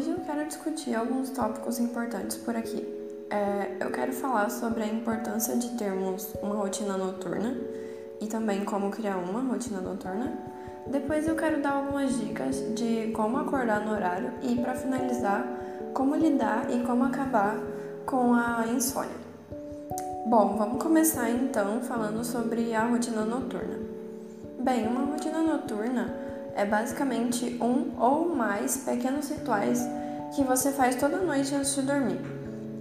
Hoje 0.00 0.12
eu 0.12 0.20
quero 0.20 0.46
discutir 0.46 0.94
alguns 0.94 1.28
tópicos 1.28 1.78
importantes 1.78 2.38
por 2.38 2.56
aqui. 2.56 2.88
É, 3.28 3.76
eu 3.80 3.90
quero 3.90 4.14
falar 4.14 4.48
sobre 4.48 4.82
a 4.82 4.86
importância 4.86 5.54
de 5.54 5.76
termos 5.76 6.32
uma 6.42 6.54
rotina 6.54 6.96
noturna 6.96 7.54
e 8.18 8.26
também 8.26 8.64
como 8.64 8.90
criar 8.90 9.18
uma 9.18 9.40
rotina 9.40 9.78
noturna. 9.78 10.32
Depois 10.86 11.28
eu 11.28 11.36
quero 11.36 11.60
dar 11.60 11.72
algumas 11.72 12.18
dicas 12.18 12.56
de 12.74 13.12
como 13.14 13.36
acordar 13.36 13.84
no 13.84 13.92
horário 13.92 14.32
e, 14.42 14.56
para 14.56 14.74
finalizar, 14.74 15.46
como 15.92 16.16
lidar 16.16 16.70
e 16.70 16.82
como 16.82 17.04
acabar 17.04 17.58
com 18.06 18.32
a 18.32 18.64
insônia. 18.68 19.20
Bom, 20.24 20.56
vamos 20.56 20.82
começar 20.82 21.28
então 21.28 21.82
falando 21.82 22.24
sobre 22.24 22.74
a 22.74 22.86
rotina 22.86 23.26
noturna. 23.26 23.78
Bem, 24.60 24.86
uma 24.86 25.02
rotina 25.12 25.42
noturna 25.42 26.19
é 26.54 26.64
basicamente 26.64 27.58
um 27.60 28.00
ou 28.00 28.34
mais 28.34 28.78
pequenos 28.78 29.28
rituais 29.28 29.86
que 30.34 30.42
você 30.44 30.70
faz 30.70 30.96
toda 30.96 31.18
noite 31.18 31.54
antes 31.54 31.74
de 31.74 31.82
dormir. 31.82 32.20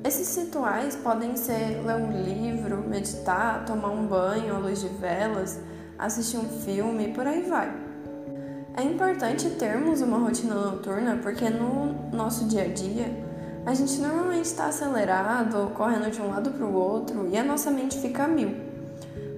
Esses 0.03 0.35
rituais 0.37 0.95
podem 0.95 1.35
ser 1.35 1.81
ler 1.85 1.95
um 1.95 2.11
livro, 2.11 2.87
meditar, 2.87 3.65
tomar 3.65 3.89
um 3.89 4.07
banho 4.07 4.55
à 4.55 4.59
luz 4.59 4.81
de 4.81 4.87
velas, 4.87 5.59
assistir 5.97 6.37
um 6.37 6.47
filme, 6.47 7.09
por 7.09 7.27
aí 7.27 7.43
vai. 7.43 7.89
É 8.77 8.83
importante 8.83 9.49
termos 9.51 10.01
uma 10.01 10.17
rotina 10.17 10.55
noturna 10.55 11.19
porque 11.21 11.49
no 11.49 12.09
nosso 12.13 12.45
dia 12.45 12.63
a 12.63 12.67
dia 12.67 13.07
a 13.65 13.73
gente 13.73 13.99
normalmente 13.99 14.45
está 14.45 14.67
acelerado, 14.67 15.71
correndo 15.75 16.09
de 16.09 16.21
um 16.21 16.29
lado 16.29 16.51
para 16.51 16.65
o 16.65 16.73
outro 16.73 17.27
e 17.27 17.37
a 17.37 17.43
nossa 17.43 17.69
mente 17.69 17.99
fica 17.99 18.23
a 18.23 18.27
mil. 18.27 18.55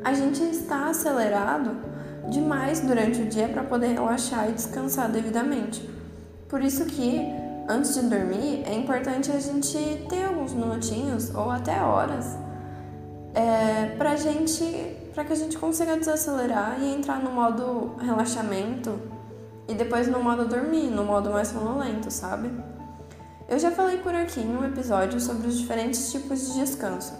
A 0.04 0.14
gente 0.14 0.44
está 0.44 0.90
acelerado 0.90 1.91
demais 2.30 2.82
durante 2.82 3.22
o 3.22 3.26
dia 3.26 3.48
para 3.48 3.64
poder 3.64 3.94
relaxar 3.94 4.50
e 4.50 4.54
descansar 4.54 5.10
devidamente. 5.10 5.88
Por 6.48 6.62
isso 6.62 6.86
que 6.86 7.22
antes 7.68 7.96
de 7.96 8.02
dormir 8.02 8.64
é 8.66 8.74
importante 8.74 9.32
a 9.32 9.40
gente 9.40 9.78
ter 10.10 10.26
alguns 10.26 10.54
minutinhos 10.54 11.34
ou 11.34 11.50
até 11.50 11.82
horas 11.82 12.38
é, 13.34 13.96
para 13.98 14.16
gente, 14.16 14.64
para 15.14 15.24
que 15.24 15.34
a 15.34 15.36
gente 15.36 15.58
consiga 15.58 15.96
desacelerar 15.98 16.78
e 16.82 16.94
entrar 16.94 17.20
no 17.20 17.32
modo 17.32 17.96
relaxamento 18.00 19.00
e 19.68 19.74
depois 19.74 20.08
no 20.08 20.22
modo 20.22 20.46
dormir, 20.46 20.90
no 20.90 21.06
modo 21.06 21.30
mais 21.32 21.50
sonolento, 21.50 22.12
sabe? 22.12 22.52
Eu 23.48 23.60
já 23.60 23.72
falei 23.72 23.98
por 23.98 24.14
aqui 24.14 24.40
em 24.40 24.56
um 24.56 24.64
episódio 24.66 25.20
sobre 25.20 25.48
os 25.48 25.58
diferentes 25.58 26.12
tipos 26.12 26.48
de 26.48 26.60
descanso. 26.60 27.14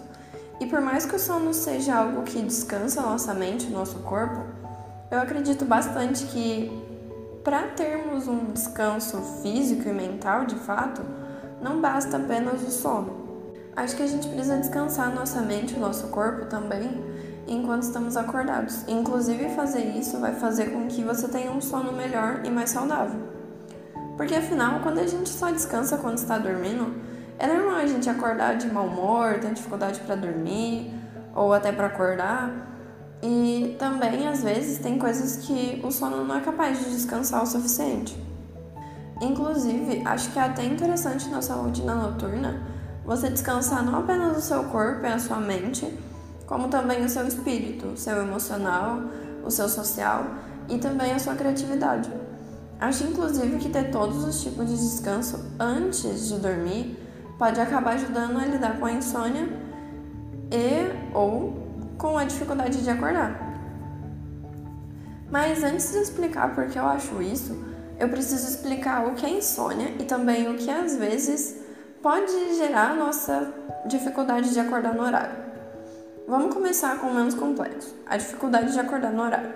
E 0.60 0.66
por 0.66 0.80
mais 0.80 1.04
que 1.04 1.16
o 1.16 1.18
sono 1.18 1.52
seja 1.52 1.96
algo 1.96 2.22
que 2.22 2.40
descansa 2.40 3.00
a 3.00 3.04
nossa 3.04 3.34
mente, 3.34 3.66
o 3.66 3.70
nosso 3.70 3.98
corpo, 4.00 4.44
eu 5.12 5.20
acredito 5.20 5.66
bastante 5.66 6.24
que 6.24 6.72
para 7.44 7.64
termos 7.68 8.26
um 8.26 8.52
descanso 8.52 9.20
físico 9.42 9.86
e 9.86 9.92
mental 9.92 10.46
de 10.46 10.54
fato, 10.54 11.02
não 11.60 11.82
basta 11.82 12.16
apenas 12.16 12.62
o 12.62 12.70
sono. 12.70 13.20
Acho 13.76 13.94
que 13.94 14.02
a 14.02 14.06
gente 14.06 14.26
precisa 14.28 14.56
descansar 14.56 15.14
nossa 15.14 15.42
mente, 15.42 15.74
o 15.74 15.78
nosso 15.78 16.08
corpo 16.08 16.46
também, 16.46 17.04
enquanto 17.46 17.82
estamos 17.82 18.16
acordados. 18.16 18.84
Inclusive, 18.88 19.50
fazer 19.50 19.84
isso 19.84 20.18
vai 20.18 20.32
fazer 20.32 20.72
com 20.72 20.86
que 20.86 21.04
você 21.04 21.28
tenha 21.28 21.50
um 21.50 21.60
sono 21.60 21.92
melhor 21.92 22.40
e 22.44 22.50
mais 22.50 22.70
saudável. 22.70 23.20
Porque 24.16 24.34
afinal, 24.34 24.80
quando 24.80 24.98
a 24.98 25.06
gente 25.06 25.28
só 25.28 25.50
descansa 25.50 25.98
quando 25.98 26.16
está 26.16 26.38
dormindo, 26.38 26.94
é 27.38 27.46
normal 27.46 27.76
a 27.76 27.86
gente 27.86 28.08
acordar 28.08 28.56
de 28.56 28.66
mau 28.72 28.86
humor, 28.86 29.40
ter 29.40 29.52
dificuldade 29.52 30.00
para 30.00 30.14
dormir 30.14 30.90
ou 31.34 31.52
até 31.52 31.70
para 31.70 31.88
acordar. 31.88 32.72
E 33.22 33.76
também, 33.78 34.26
às 34.26 34.42
vezes, 34.42 34.78
tem 34.78 34.98
coisas 34.98 35.46
que 35.46 35.80
o 35.84 35.90
sono 35.90 36.24
não 36.24 36.36
é 36.36 36.40
capaz 36.40 36.78
de 36.78 36.90
descansar 36.90 37.42
o 37.42 37.46
suficiente. 37.46 38.16
Inclusive, 39.20 40.02
acho 40.04 40.32
que 40.32 40.38
é 40.38 40.42
até 40.42 40.64
interessante 40.64 41.28
sua 41.40 41.56
rotina 41.56 41.94
noturna 41.94 42.72
você 43.04 43.28
descansar 43.28 43.84
não 43.84 43.98
apenas 43.98 44.36
o 44.36 44.40
seu 44.40 44.64
corpo 44.64 45.04
e 45.04 45.08
a 45.08 45.18
sua 45.18 45.38
mente, 45.38 45.86
como 46.46 46.68
também 46.68 47.04
o 47.04 47.08
seu 47.08 47.26
espírito, 47.26 47.88
o 47.88 47.96
seu 47.96 48.18
emocional, 48.18 49.02
o 49.44 49.50
seu 49.50 49.68
social 49.68 50.24
e 50.68 50.78
também 50.78 51.12
a 51.12 51.18
sua 51.18 51.34
criatividade. 51.34 52.10
Acho 52.80 53.04
inclusive 53.04 53.58
que 53.58 53.68
ter 53.68 53.90
todos 53.90 54.24
os 54.24 54.42
tipos 54.42 54.68
de 54.68 54.76
descanso 54.76 55.44
antes 55.58 56.28
de 56.28 56.38
dormir 56.38 56.98
pode 57.38 57.60
acabar 57.60 57.94
ajudando 57.94 58.38
a 58.38 58.44
lidar 58.44 58.78
com 58.78 58.86
a 58.86 58.92
insônia 58.92 59.48
e 60.50 61.14
ou 61.14 61.61
com 62.02 62.18
a 62.18 62.24
dificuldade 62.24 62.82
de 62.82 62.90
acordar. 62.90 63.40
Mas 65.30 65.62
antes 65.62 65.92
de 65.92 65.98
explicar 65.98 66.52
por 66.52 66.66
que 66.66 66.76
eu 66.76 66.84
acho 66.84 67.22
isso, 67.22 67.56
eu 67.96 68.08
preciso 68.08 68.48
explicar 68.48 69.06
o 69.06 69.14
que 69.14 69.24
é 69.24 69.30
insônia 69.30 69.94
e 70.00 70.04
também 70.04 70.50
o 70.50 70.56
que 70.56 70.68
às 70.68 70.96
vezes 70.96 71.62
pode 72.02 72.56
gerar 72.56 72.96
nossa 72.96 73.54
dificuldade 73.86 74.52
de 74.52 74.58
acordar 74.58 74.92
no 74.92 75.02
horário. 75.04 75.36
Vamos 76.26 76.52
começar 76.52 76.98
com 76.98 77.06
o 77.06 77.14
menos 77.14 77.34
complexo: 77.34 77.94
a 78.04 78.16
dificuldade 78.16 78.72
de 78.72 78.80
acordar 78.80 79.12
no 79.12 79.22
horário. 79.22 79.54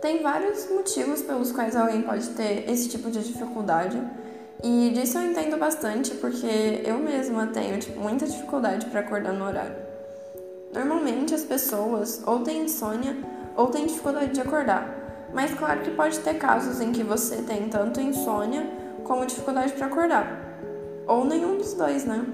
Tem 0.00 0.22
vários 0.22 0.68
motivos 0.70 1.20
pelos 1.20 1.52
quais 1.52 1.76
alguém 1.76 2.00
pode 2.00 2.30
ter 2.30 2.68
esse 2.70 2.88
tipo 2.88 3.10
de 3.10 3.22
dificuldade. 3.22 4.02
E 4.62 4.90
disso 4.94 5.18
eu 5.18 5.30
entendo 5.30 5.58
bastante 5.58 6.14
porque 6.14 6.82
eu 6.82 6.98
mesma 6.98 7.48
tenho 7.48 7.78
tipo, 7.78 8.00
muita 8.00 8.24
dificuldade 8.24 8.86
para 8.86 9.00
acordar 9.00 9.34
no 9.34 9.44
horário. 9.44 9.83
Normalmente 10.74 11.32
as 11.32 11.44
pessoas 11.44 12.20
ou 12.26 12.40
têm 12.40 12.64
insônia 12.64 13.16
ou 13.56 13.68
têm 13.68 13.86
dificuldade 13.86 14.32
de 14.32 14.40
acordar, 14.40 15.28
mas 15.32 15.54
claro 15.54 15.80
que 15.82 15.90
pode 15.92 16.18
ter 16.18 16.34
casos 16.34 16.80
em 16.80 16.90
que 16.90 17.04
você 17.04 17.36
tem 17.42 17.68
tanto 17.68 18.00
insônia 18.00 18.68
como 19.04 19.24
dificuldade 19.24 19.72
para 19.74 19.86
acordar, 19.86 20.26
ou 21.06 21.24
nenhum 21.24 21.56
dos 21.56 21.74
dois, 21.74 22.04
né? 22.04 22.26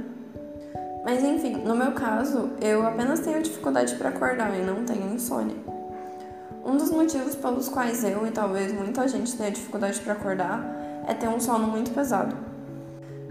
Mas 1.04 1.22
enfim, 1.22 1.56
no 1.56 1.74
meu 1.74 1.92
caso, 1.92 2.50
eu 2.62 2.86
apenas 2.86 3.20
tenho 3.20 3.42
dificuldade 3.42 3.94
para 3.96 4.08
acordar 4.08 4.58
e 4.58 4.62
não 4.62 4.84
tenho 4.86 5.14
insônia. 5.14 5.56
Um 6.64 6.76
dos 6.76 6.90
motivos 6.90 7.34
pelos 7.34 7.68
quais 7.68 8.04
eu 8.04 8.26
e 8.26 8.30
talvez 8.30 8.72
muita 8.72 9.06
gente 9.06 9.36
tenha 9.36 9.50
dificuldade 9.50 10.00
para 10.00 10.14
acordar 10.14 10.62
é 11.06 11.12
ter 11.12 11.28
um 11.28 11.40
sono 11.40 11.66
muito 11.66 11.90
pesado. 11.90 12.36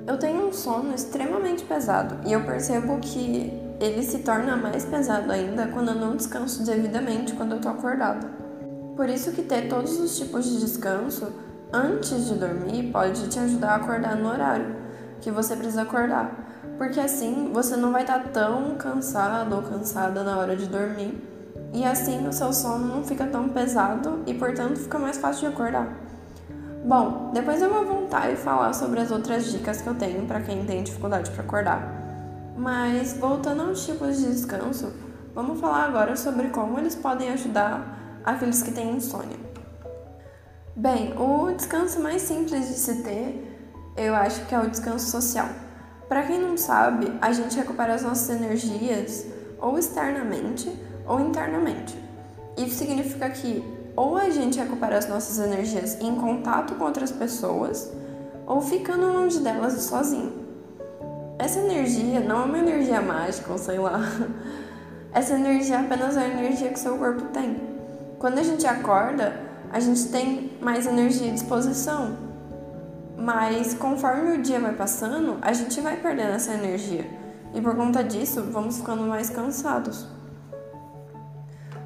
Eu 0.05 0.17
tenho 0.17 0.47
um 0.47 0.53
sono 0.53 0.93
extremamente 0.93 1.63
pesado 1.63 2.17
e 2.27 2.33
eu 2.33 2.43
percebo 2.43 2.99
que 2.99 3.68
ele 3.79 4.03
se 4.03 4.19
torna 4.19 4.57
mais 4.57 4.85
pesado 4.85 5.31
ainda 5.31 5.67
quando 5.67 5.89
eu 5.89 5.95
não 5.95 6.15
descanso 6.15 6.65
devidamente 6.65 7.33
quando 7.33 7.53
eu 7.53 7.61
tô 7.61 7.69
acordada. 7.69 8.27
Por 8.95 9.07
isso 9.07 9.31
que 9.31 9.41
ter 9.41 9.69
todos 9.69 9.99
os 9.99 10.17
tipos 10.17 10.45
de 10.45 10.59
descanso 10.59 11.31
antes 11.71 12.25
de 12.25 12.35
dormir 12.35 12.91
pode 12.91 13.29
te 13.29 13.39
ajudar 13.39 13.71
a 13.71 13.75
acordar 13.75 14.15
no 14.17 14.29
horário 14.29 14.75
que 15.21 15.31
você 15.31 15.55
precisa 15.55 15.83
acordar, 15.83 16.31
porque 16.77 16.99
assim 16.99 17.51
você 17.53 17.75
não 17.75 17.91
vai 17.91 18.01
estar 18.01 18.19
tão 18.29 18.75
cansado 18.75 19.55
ou 19.55 19.61
cansada 19.61 20.23
na 20.23 20.37
hora 20.37 20.55
de 20.55 20.65
dormir. 20.65 21.25
E 21.73 21.83
assim 21.85 22.27
o 22.27 22.33
seu 22.33 22.51
sono 22.51 22.87
não 22.87 23.03
fica 23.03 23.27
tão 23.27 23.49
pesado 23.49 24.23
e, 24.25 24.33
portanto, 24.33 24.79
fica 24.79 24.97
mais 24.97 25.17
fácil 25.17 25.47
de 25.47 25.55
acordar. 25.55 25.87
Bom, 26.83 27.29
depois 27.33 27.61
eu 27.61 27.69
vou 27.69 27.85
voltar 27.85 28.31
e 28.31 28.35
falar 28.35 28.73
sobre 28.73 28.99
as 28.99 29.11
outras 29.11 29.51
dicas 29.51 29.81
que 29.81 29.87
eu 29.87 29.93
tenho 29.93 30.25
para 30.25 30.41
quem 30.41 30.65
tem 30.65 30.81
dificuldade 30.81 31.29
para 31.29 31.43
acordar. 31.43 31.98
Mas 32.59 33.13
voltando 33.13 33.61
aos 33.61 33.85
tipos 33.85 34.17
de 34.17 34.25
descanso, 34.25 34.91
vamos 35.33 35.61
falar 35.61 35.85
agora 35.85 36.17
sobre 36.17 36.49
como 36.49 36.77
eles 36.77 36.93
podem 36.93 37.29
ajudar 37.29 38.19
aqueles 38.21 38.61
que 38.61 38.73
têm 38.73 38.97
insônia. 38.97 39.37
Bem, 40.75 41.17
o 41.17 41.53
descanso 41.53 42.01
mais 42.01 42.21
simples 42.21 42.67
de 42.67 42.73
se 42.73 43.01
ter, 43.01 43.93
eu 43.95 44.13
acho 44.13 44.45
que 44.45 44.53
é 44.53 44.59
o 44.59 44.69
descanso 44.69 45.09
social. 45.09 45.47
Para 46.09 46.23
quem 46.23 46.37
não 46.37 46.57
sabe, 46.57 47.09
a 47.21 47.31
gente 47.31 47.55
recupera 47.55 47.93
as 47.93 48.03
nossas 48.03 48.29
energias 48.29 49.25
ou 49.61 49.79
externamente 49.79 50.69
ou 51.07 51.21
internamente. 51.21 51.97
Isso 52.57 52.75
significa 52.75 53.29
que 53.29 53.63
ou 53.95 54.17
a 54.17 54.29
gente 54.29 54.59
recupera 54.59 54.97
as 54.97 55.07
nossas 55.07 55.39
energias 55.39 55.97
em 56.01 56.13
contato 56.15 56.75
com 56.75 56.83
outras 56.83 57.09
pessoas 57.11 57.89
ou 58.45 58.59
ficando 58.59 59.13
longe 59.13 59.39
delas 59.39 59.81
sozinho. 59.83 60.48
Essa 61.39 61.59
energia 61.59 62.19
não 62.19 62.41
é 62.41 62.43
uma 62.43 62.57
energia 62.59 63.01
mágica, 63.01 63.49
ou 63.49 63.57
sei 63.57 63.79
lá. 63.79 64.01
Essa 65.13 65.35
energia 65.35 65.77
é 65.77 65.79
apenas 65.79 66.17
a 66.17 66.27
energia 66.27 66.67
que 66.67 66.77
seu 66.77 66.97
corpo 66.97 67.27
tem. 67.27 67.55
Quando 68.19 68.39
a 68.39 68.43
gente 68.43 68.67
acorda, 68.67 69.39
a 69.71 69.79
gente 69.79 70.09
tem 70.09 70.51
mais 70.61 70.85
energia 70.85 71.27
e 71.27 71.31
disposição. 71.31 72.17
Mas 73.17 73.73
conforme 73.73 74.35
o 74.35 74.41
dia 74.41 74.59
vai 74.59 74.73
passando, 74.73 75.37
a 75.41 75.53
gente 75.53 75.79
vai 75.79 75.95
perdendo 75.95 76.31
essa 76.31 76.53
energia. 76.53 77.09
E 77.53 77.61
por 77.61 77.73
conta 77.73 78.03
disso, 78.03 78.43
vamos 78.51 78.79
ficando 78.79 79.03
mais 79.03 79.29
cansados. 79.29 80.07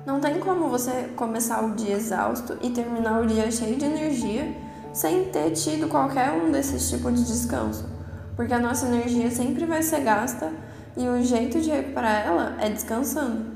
Não 0.03 0.19
tem 0.19 0.39
como 0.39 0.67
você 0.67 1.11
começar 1.15 1.63
o 1.63 1.75
dia 1.75 1.95
exausto 1.95 2.57
e 2.59 2.71
terminar 2.71 3.21
o 3.21 3.27
dia 3.27 3.51
cheio 3.51 3.75
de 3.75 3.85
energia 3.85 4.51
sem 4.91 5.25
ter 5.25 5.51
tido 5.51 5.87
qualquer 5.87 6.31
um 6.31 6.51
desses 6.51 6.89
tipos 6.89 7.13
de 7.13 7.23
descanso 7.23 7.92
porque 8.35 8.53
a 8.53 8.59
nossa 8.59 8.87
energia 8.87 9.29
sempre 9.29 9.65
vai 9.65 9.83
ser 9.83 10.01
gasta 10.01 10.51
e 10.95 11.07
o 11.07 11.21
jeito 11.23 11.59
de 11.59 11.69
recuperar 11.69 12.25
ela 12.25 12.55
é 12.59 12.69
descansando. 12.69 13.53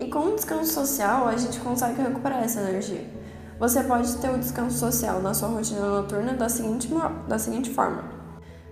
E 0.00 0.06
com 0.08 0.20
o 0.20 0.34
descanso 0.34 0.72
social, 0.72 1.28
a 1.28 1.36
gente 1.36 1.60
consegue 1.60 2.00
recuperar 2.00 2.42
essa 2.42 2.60
energia. 2.60 3.04
Você 3.58 3.82
pode 3.82 4.16
ter 4.16 4.30
o 4.30 4.38
descanso 4.38 4.78
social 4.78 5.20
na 5.20 5.34
sua 5.34 5.48
rotina 5.48 5.86
noturna 5.86 6.32
da 6.32 6.48
seguinte, 6.48 6.88
da 7.28 7.38
seguinte 7.38 7.70
forma: 7.70 8.04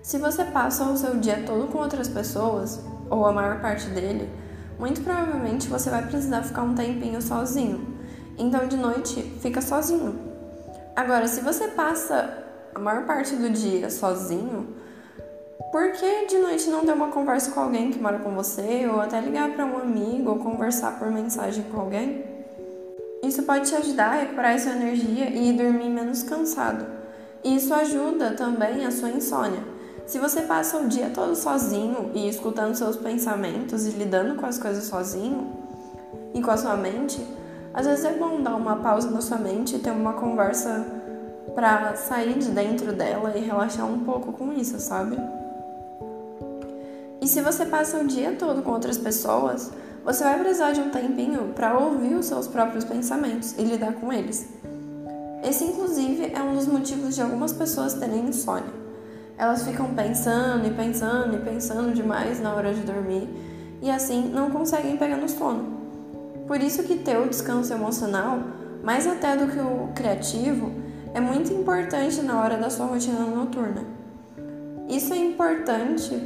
Se 0.01 0.17
você 0.17 0.43
passa 0.45 0.83
o 0.85 0.97
seu 0.97 1.17
dia 1.17 1.43
todo 1.45 1.67
com 1.67 1.77
outras 1.77 2.07
pessoas, 2.07 2.83
ou 3.09 3.25
a 3.25 3.31
maior 3.31 3.61
parte 3.61 3.87
dele, 3.89 4.29
muito 4.79 5.01
provavelmente 5.01 5.67
você 5.67 5.89
vai 5.89 6.05
precisar 6.05 6.41
ficar 6.41 6.63
um 6.63 6.73
tempinho 6.73 7.21
sozinho. 7.21 7.99
Então 8.37 8.67
de 8.67 8.77
noite 8.77 9.21
fica 9.41 9.61
sozinho. 9.61 10.17
Agora, 10.95 11.27
se 11.27 11.41
você 11.41 11.67
passa 11.67 12.43
a 12.73 12.79
maior 12.79 13.05
parte 13.05 13.35
do 13.35 13.49
dia 13.49 13.89
sozinho, 13.89 14.78
por 15.71 15.91
que 15.91 16.25
de 16.27 16.37
noite 16.39 16.69
não 16.69 16.85
ter 16.85 16.93
uma 16.93 17.09
conversa 17.09 17.51
com 17.51 17.59
alguém 17.59 17.91
que 17.91 17.99
mora 17.99 18.19
com 18.19 18.31
você, 18.31 18.87
ou 18.91 18.99
até 18.99 19.19
ligar 19.19 19.51
para 19.51 19.65
um 19.65 19.77
amigo, 19.77 20.31
ou 20.31 20.37
conversar 20.37 20.97
por 20.97 21.11
mensagem 21.11 21.63
com 21.65 21.81
alguém? 21.81 22.23
Isso 23.21 23.43
pode 23.43 23.69
te 23.69 23.75
ajudar 23.75 24.13
a 24.13 24.21
recuperar 24.21 24.53
essa 24.53 24.71
energia 24.71 25.29
e 25.29 25.53
dormir 25.53 25.89
menos 25.89 26.23
cansado. 26.23 26.85
E 27.43 27.55
isso 27.55 27.73
ajuda 27.73 28.31
também 28.31 28.85
a 28.85 28.91
sua 28.91 29.09
insônia. 29.09 29.61
Se 30.07 30.17
você 30.17 30.41
passa 30.41 30.77
o 30.77 30.87
dia 30.87 31.11
todo 31.13 31.35
sozinho 31.35 32.11
e 32.15 32.27
escutando 32.27 32.73
seus 32.73 32.95
pensamentos 32.95 33.85
e 33.85 33.91
lidando 33.91 34.35
com 34.35 34.45
as 34.45 34.57
coisas 34.57 34.85
sozinho 34.85 35.53
e 36.33 36.41
com 36.41 36.49
a 36.49 36.57
sua 36.57 36.75
mente, 36.75 37.21
às 37.73 37.85
vezes 37.85 38.05
é 38.05 38.13
bom 38.13 38.41
dar 38.41 38.55
uma 38.55 38.77
pausa 38.77 39.11
na 39.11 39.21
sua 39.21 39.37
mente 39.37 39.75
e 39.75 39.79
ter 39.79 39.91
uma 39.91 40.13
conversa 40.13 40.85
para 41.53 41.95
sair 41.95 42.39
de 42.39 42.49
dentro 42.49 42.91
dela 42.93 43.37
e 43.37 43.41
relaxar 43.41 43.85
um 43.85 43.99
pouco 43.99 44.31
com 44.33 44.51
isso, 44.53 44.79
sabe? 44.79 45.15
E 47.21 47.27
se 47.27 47.41
você 47.41 47.65
passa 47.65 47.97
o 47.97 48.07
dia 48.07 48.35
todo 48.37 48.61
com 48.61 48.71
outras 48.71 48.97
pessoas, 48.97 49.71
você 50.05 50.23
vai 50.23 50.39
precisar 50.39 50.71
de 50.71 50.79
um 50.79 50.89
tempinho 50.89 51.53
para 51.53 51.77
ouvir 51.77 52.15
os 52.15 52.25
seus 52.25 52.47
próprios 52.47 52.85
pensamentos 52.85 53.53
e 53.57 53.63
lidar 53.63 53.93
com 53.93 54.11
eles. 54.11 54.47
Esse, 55.43 55.63
inclusive, 55.65 56.31
é 56.33 56.41
um 56.41 56.55
dos 56.55 56.67
motivos 56.67 57.15
de 57.15 57.21
algumas 57.21 57.53
pessoas 57.53 57.93
terem 57.93 58.27
insônia. 58.27 58.79
Elas 59.37 59.63
ficam 59.63 59.93
pensando 59.93 60.67
e 60.67 60.71
pensando 60.71 61.35
e 61.35 61.39
pensando 61.39 61.93
demais 61.93 62.41
na 62.41 62.53
hora 62.53 62.73
de 62.73 62.81
dormir 62.81 63.27
e 63.81 63.89
assim 63.89 64.29
não 64.33 64.51
conseguem 64.51 64.97
pegar 64.97 65.17
no 65.17 65.29
sono. 65.29 65.79
Por 66.47 66.61
isso 66.61 66.83
que 66.83 66.97
ter 66.97 67.17
o 67.17 67.29
descanso 67.29 67.73
emocional, 67.73 68.39
mais 68.83 69.07
até 69.07 69.37
do 69.37 69.47
que 69.47 69.59
o 69.59 69.89
criativo, 69.93 70.71
é 71.13 71.19
muito 71.19 71.53
importante 71.53 72.21
na 72.21 72.41
hora 72.41 72.57
da 72.57 72.69
sua 72.69 72.87
rotina 72.87 73.19
noturna. 73.19 73.83
Isso 74.89 75.13
é 75.13 75.17
importante 75.17 76.19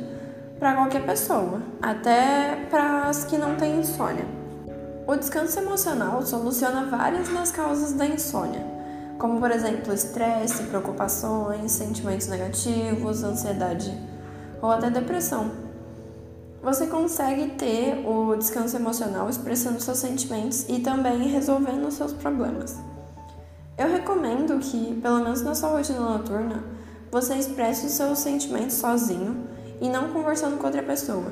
para 0.63 0.75
qualquer 0.75 1.05
pessoa, 1.05 1.61
até 1.81 2.55
para 2.69 3.09
as 3.09 3.25
que 3.25 3.37
não 3.37 3.57
têm 3.57 3.81
insônia. 3.81 4.25
O 5.05 5.13
descanso 5.13 5.59
emocional 5.59 6.25
soluciona 6.25 6.85
várias 6.85 7.27
das 7.27 7.51
causas 7.51 7.91
da 7.91 8.05
insônia, 8.05 8.65
como 9.19 9.41
por 9.41 9.51
exemplo 9.51 9.93
estresse, 9.93 10.63
preocupações, 10.63 11.69
sentimentos 11.69 12.27
negativos, 12.27 13.25
ansiedade 13.25 13.93
ou 14.61 14.71
até 14.71 14.89
depressão. 14.89 15.51
Você 16.63 16.87
consegue 16.87 17.49
ter 17.57 18.01
o 18.07 18.33
descanso 18.37 18.77
emocional 18.77 19.29
expressando 19.29 19.81
seus 19.81 19.97
sentimentos 19.97 20.65
e 20.69 20.79
também 20.79 21.27
resolvendo 21.27 21.91
seus 21.91 22.13
problemas. 22.13 22.79
Eu 23.77 23.91
recomendo 23.91 24.57
que, 24.59 24.97
pelo 25.01 25.19
menos 25.19 25.41
na 25.41 25.55
sua 25.55 25.71
rotina 25.71 25.99
noturna, 25.99 26.63
você 27.11 27.35
expresse 27.35 27.87
os 27.87 27.91
seus 27.91 28.19
sentimentos 28.19 28.75
sozinho 28.77 29.51
e 29.81 29.89
não 29.89 30.09
conversando 30.09 30.57
com 30.57 30.65
outra 30.65 30.83
pessoa. 30.83 31.31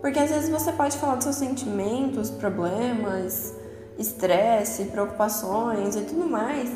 Porque 0.00 0.18
às 0.18 0.30
vezes 0.30 0.48
você 0.48 0.72
pode 0.72 0.96
falar 0.96 1.16
dos 1.16 1.24
seus 1.24 1.36
sentimentos, 1.36 2.30
problemas, 2.30 3.54
estresse, 3.98 4.84
preocupações 4.84 5.96
e 5.96 6.02
tudo 6.02 6.26
mais 6.26 6.70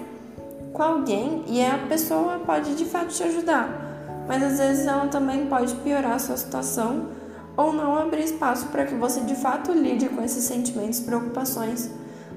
com 0.72 0.82
alguém 0.82 1.44
e 1.46 1.64
a 1.64 1.78
pessoa 1.86 2.40
pode 2.40 2.74
de 2.74 2.84
fato 2.84 3.08
te 3.08 3.22
ajudar. 3.22 4.24
Mas 4.26 4.42
às 4.42 4.58
vezes 4.58 4.86
ela 4.86 5.06
também 5.08 5.46
pode 5.46 5.74
piorar 5.76 6.12
a 6.12 6.18
sua 6.18 6.36
situação 6.36 7.08
ou 7.56 7.72
não 7.72 7.96
abrir 7.96 8.24
espaço 8.24 8.66
para 8.68 8.86
que 8.86 8.94
você 8.94 9.20
de 9.20 9.34
fato 9.34 9.72
lide 9.72 10.08
com 10.08 10.22
esses 10.22 10.44
sentimentos 10.44 11.00
e 11.00 11.02
preocupações, 11.02 11.90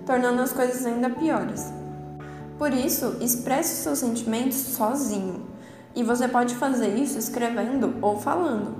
tornando 0.05 0.41
as 0.41 0.51
coisas 0.51 0.85
ainda 0.85 1.09
piores. 1.09 1.71
Por 2.57 2.73
isso, 2.73 3.17
expresse 3.21 3.73
os 3.73 3.79
seus 3.79 3.99
sentimentos 3.99 4.57
sozinho. 4.57 5.45
E 5.95 6.03
você 6.03 6.27
pode 6.27 6.55
fazer 6.55 6.89
isso 6.95 7.17
escrevendo 7.17 7.95
ou 8.01 8.19
falando. 8.19 8.75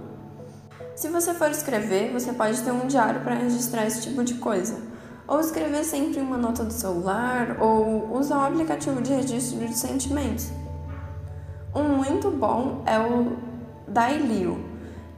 Se 0.96 1.08
você 1.08 1.34
for 1.34 1.50
escrever, 1.50 2.12
você 2.12 2.34
pode 2.34 2.62
ter 2.62 2.72
um 2.72 2.88
diário 2.88 3.22
para 3.22 3.36
registrar 3.36 3.86
esse 3.86 4.02
tipo 4.02 4.24
de 4.24 4.36
coisa. 4.36 4.78
Ou 5.28 5.40
escrever 5.40 5.84
sempre 5.84 6.20
uma 6.20 6.38
nota 6.38 6.64
do 6.64 6.74
celular, 6.74 7.58
ou 7.60 8.16
usar 8.18 8.38
um 8.40 8.46
aplicativo 8.46 9.02
de 9.02 9.14
registro 9.14 9.66
de 9.66 9.78
sentimentos. 9.78 10.52
Um 11.74 11.98
muito 11.98 12.30
bom 12.30 12.84
é 12.86 13.00
o 13.00 13.36
Dailio, 13.88 14.64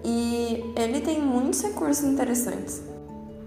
e 0.04 0.74
ele 0.76 1.02
tem 1.02 1.22
muitos 1.22 1.62
recursos 1.62 2.04
interessantes. 2.04 2.82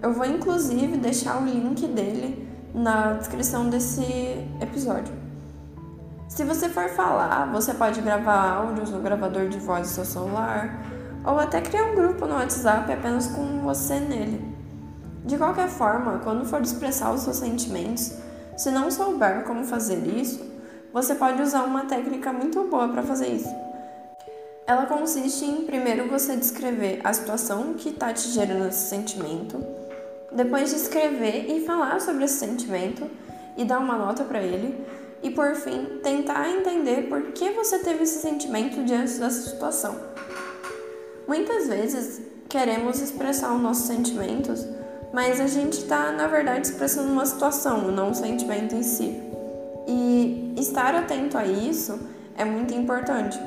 Eu 0.03 0.13
vou 0.13 0.27
inclusive 0.27 0.97
deixar 0.97 1.41
o 1.41 1.45
link 1.45 1.87
dele 1.89 2.49
na 2.75 3.15
descrição 3.15 3.69
desse 3.69 4.03
episódio. 4.61 5.20
Se 6.31 6.45
você 6.45 6.69
for 6.69 6.89
falar, 6.91 7.51
você 7.51 7.75
pode 7.75 8.01
gravar 8.01 8.53
áudios 8.53 8.89
no 8.91 9.01
gravador 9.01 9.49
de 9.49 9.59
voz 9.59 9.89
do 9.89 9.95
seu 9.95 10.05
celular 10.05 10.81
ou 11.27 11.37
até 11.37 11.61
criar 11.61 11.87
um 11.87 11.97
grupo 11.97 12.25
no 12.25 12.35
WhatsApp 12.35 12.91
apenas 12.91 13.27
com 13.27 13.61
você 13.63 13.99
nele. 13.99 14.41
De 15.25 15.37
qualquer 15.37 15.69
forma, 15.69 16.21
quando 16.21 16.47
for 16.47 16.63
expressar 16.63 17.13
os 17.13 17.23
seus 17.23 17.39
sentimentos, 17.39 18.13
se 18.57 18.71
não 18.71 18.93
souber 18.93 19.43
como 19.43 19.65
fazer 19.65 20.07
isso, 20.07 20.41
você 20.93 21.17
pode 21.17 21.43
usar 21.43 21.65
uma 21.65 21.87
técnica 21.87 22.33
muito 22.33 22.63
boa 22.63 22.89
para 22.89 23.03
fazer 23.03 23.27
isso. 23.27 23.53
Ela 24.69 24.87
consiste 24.87 25.45
em 25.45 25.67
primeiro 25.67 26.09
você 26.09 26.37
descrever 26.37 27.01
a 27.03 27.13
situação 27.13 27.75
que 27.75 27.89
está 27.89 28.13
te 28.13 28.29
gerando 28.29 28.69
esse 28.69 28.89
sentimento, 28.89 29.61
depois 30.31 30.71
descrever 30.71 31.51
e 31.51 31.67
falar 31.67 32.01
sobre 32.01 32.23
esse 32.23 32.39
sentimento 32.39 33.11
e 33.57 33.65
dar 33.65 33.81
uma 33.81 33.97
nota 33.97 34.23
para 34.23 34.41
ele 34.41 35.10
e, 35.23 35.31
por 35.31 35.55
fim, 35.55 36.01
tentar 36.03 36.49
entender 36.51 37.09
por 37.09 37.33
que 37.33 37.51
você 37.51 37.79
teve 37.79 38.05
esse 38.05 38.21
sentimento 38.21 38.83
diante 38.85 39.15
dessa 39.15 39.51
situação. 39.51 39.97
Muitas 41.29 41.69
vezes 41.69 42.23
queremos 42.49 43.01
expressar 43.01 43.55
os 43.55 43.61
nossos 43.61 43.87
sentimentos, 43.87 44.67
mas 45.13 45.41
a 45.41 45.47
gente 45.47 45.79
está, 45.79 46.11
na 46.13 46.27
verdade, 46.27 46.67
expressando 46.67 47.13
uma 47.13 47.27
situação, 47.27 47.91
não 47.93 48.11
um 48.11 48.15
sentimento 48.15 48.75
em 48.75 48.83
si. 48.83 49.21
E 49.87 50.55
estar 50.57 50.95
atento 50.95 51.37
a 51.37 51.45
isso 51.45 51.99
é 52.37 52.45
muito 52.45 52.75
importante. 52.75 53.39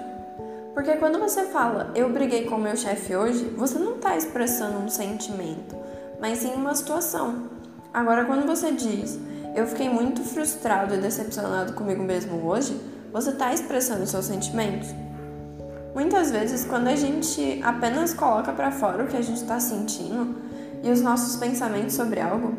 Porque 0.74 0.94
quando 0.94 1.20
você 1.20 1.44
fala 1.44 1.92
eu 1.96 2.10
briguei 2.10 2.46
com 2.46 2.58
meu 2.58 2.75
chefe 2.75 3.15
hoje, 3.15 3.46
você 3.56 3.77
não 3.77 3.96
está 3.96 4.18
expressando 4.18 4.80
um 4.80 4.89
sentimento, 4.89 5.75
mas 6.20 6.39
sim 6.39 6.53
uma 6.53 6.74
situação. 6.74 7.50
Agora, 7.94 8.25
quando 8.25 8.46
você 8.46 8.72
diz 8.72 9.20
eu 9.55 9.67
fiquei 9.67 9.88
muito 9.88 10.22
frustrado 10.22 10.95
e 10.95 10.98
decepcionado 10.98 11.74
comigo 11.74 12.03
mesmo 12.03 12.45
hoje, 12.48 12.79
você 13.12 13.29
está 13.29 13.53
expressando 13.53 14.07
seus 14.07 14.25
sentimentos? 14.25 14.89
Muitas 15.93 16.31
vezes, 16.31 16.65
quando 16.65 16.88
a 16.88 16.95
gente 16.95 17.62
apenas 17.63 18.13
coloca 18.13 18.51
para 18.51 18.72
fora 18.72 19.03
o 19.03 19.07
que 19.07 19.15
a 19.15 19.22
gente 19.22 19.41
está 19.41 19.60
sentindo 19.60 20.36
e 20.81 20.89
os 20.89 21.01
nossos 21.01 21.36
pensamentos 21.36 21.93
sobre 21.93 22.19
algo, 22.19 22.55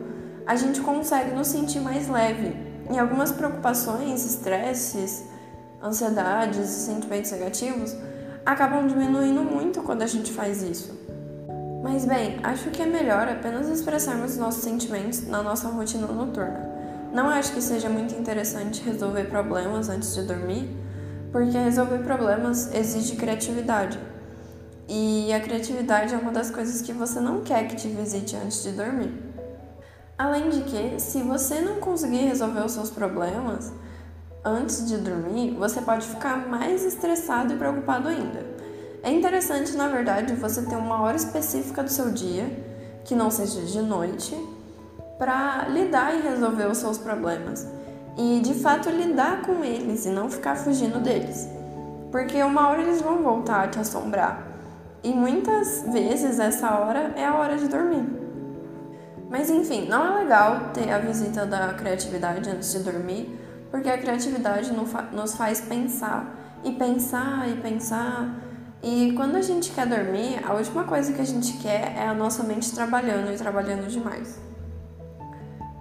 a 0.46 0.54
gente 0.54 0.80
consegue 0.80 1.34
nos 1.34 1.48
sentir 1.48 1.80
mais 1.80 2.08
leve. 2.08 2.54
E 2.92 2.98
algumas 2.98 3.32
preocupações, 3.32 4.24
estresses, 4.24 5.24
ansiedades 5.82 6.70
e 6.70 6.86
sentimentos 6.86 7.32
negativos 7.32 7.96
acabam 8.46 8.86
diminuindo 8.86 9.42
muito 9.42 9.82
quando 9.82 10.02
a 10.02 10.06
gente 10.06 10.32
faz 10.32 10.62
isso. 10.62 10.96
Mas 11.82 12.04
bem, 12.04 12.38
acho 12.42 12.70
que 12.70 12.82
é 12.82 12.86
melhor 12.86 13.28
apenas 13.28 13.68
expressarmos 13.68 14.36
nossos 14.36 14.62
sentimentos 14.62 15.26
na 15.26 15.42
nossa 15.42 15.68
rotina 15.68 16.06
noturna. 16.06 16.74
Não 17.14 17.28
acho 17.28 17.52
que 17.52 17.62
seja 17.62 17.88
muito 17.88 18.12
interessante 18.16 18.83
resolver 18.83 19.26
problemas 19.26 19.88
antes 19.88 20.16
de 20.16 20.23
dormir, 20.23 20.68
porque 21.30 21.56
resolver 21.56 21.99
problemas 21.99 22.75
exige 22.75 23.14
criatividade. 23.14 24.00
E 24.88 25.33
a 25.33 25.38
criatividade 25.38 26.12
é 26.12 26.18
uma 26.18 26.33
das 26.33 26.50
coisas 26.50 26.83
que 26.83 26.92
você 26.92 27.21
não 27.21 27.42
quer 27.42 27.68
que 27.68 27.76
te 27.76 27.87
visite 27.87 28.35
antes 28.35 28.64
de 28.64 28.73
dormir. 28.73 29.14
Além 30.18 30.49
de 30.49 30.62
que, 30.62 30.99
se 30.99 31.23
você 31.23 31.61
não 31.61 31.76
conseguir 31.76 32.25
resolver 32.25 32.64
os 32.64 32.73
seus 32.73 32.90
problemas 32.90 33.73
antes 34.44 34.85
de 34.88 34.97
dormir, 34.97 35.54
você 35.54 35.80
pode 35.80 36.09
ficar 36.09 36.49
mais 36.49 36.85
estressado 36.85 37.54
e 37.54 37.56
preocupado 37.56 38.09
ainda. 38.09 38.44
É 39.04 39.12
interessante, 39.12 39.76
na 39.76 39.87
verdade, 39.87 40.35
você 40.35 40.62
ter 40.62 40.75
uma 40.75 41.00
hora 41.00 41.16
específica 41.16 41.80
do 41.80 41.90
seu 41.90 42.11
dia, 42.11 42.44
que 43.04 43.14
não 43.14 43.30
seja 43.30 43.61
de 43.61 43.80
noite, 43.80 44.37
para 45.18 45.66
lidar 45.68 46.14
e 46.14 46.23
resolver 46.23 46.66
os 46.66 46.78
seus 46.78 46.99
problemas 46.99 47.66
e 48.16 48.40
de 48.40 48.54
fato 48.54 48.90
lidar 48.90 49.42
com 49.42 49.64
eles 49.64 50.06
e 50.06 50.11
não 50.11 50.30
ficar 50.30 50.56
fugindo 50.56 51.00
deles. 51.00 51.49
Porque 52.11 52.42
uma 52.42 52.68
hora 52.68 52.83
eles 52.83 53.02
vão 53.02 53.23
voltar 53.23 53.64
a 53.64 53.68
te 53.68 53.78
assombrar. 53.78 54.47
E 55.02 55.12
muitas 55.12 55.83
vezes 55.92 56.38
essa 56.38 56.78
hora 56.78 57.12
é 57.16 57.26
a 57.26 57.35
hora 57.35 57.56
de 57.56 57.68
dormir. 57.68 58.06
Mas 59.28 59.50
enfim, 59.50 59.88
não 59.88 60.06
é 60.06 60.23
legal 60.23 60.71
ter 60.73 60.90
a 60.90 60.99
visita 60.99 61.44
da 61.44 61.75
criatividade 61.75 62.49
antes 62.49 62.73
de 62.73 62.78
dormir, 62.78 63.37
porque 63.71 63.88
a 63.90 63.99
criatividade 63.99 64.73
nos 65.12 65.35
faz 65.35 65.61
pensar 65.61 66.61
e 66.62 66.73
pensar 66.73 67.49
e 67.49 67.56
pensar 67.56 68.40
E 68.83 69.12
quando 69.16 69.37
a 69.37 69.42
gente 69.42 69.73
quer 69.73 69.87
dormir, 69.87 70.38
a 70.47 70.52
última 70.52 70.85
coisa 70.85 71.12
que 71.12 71.21
a 71.21 71.25
gente 71.25 71.54
quer 71.59 71.97
é 71.97 72.06
a 72.06 72.14
nossa 72.14 72.42
mente 72.42 72.73
trabalhando 72.75 73.33
e 73.33 73.37
trabalhando 73.37 73.88
demais. 73.88 74.38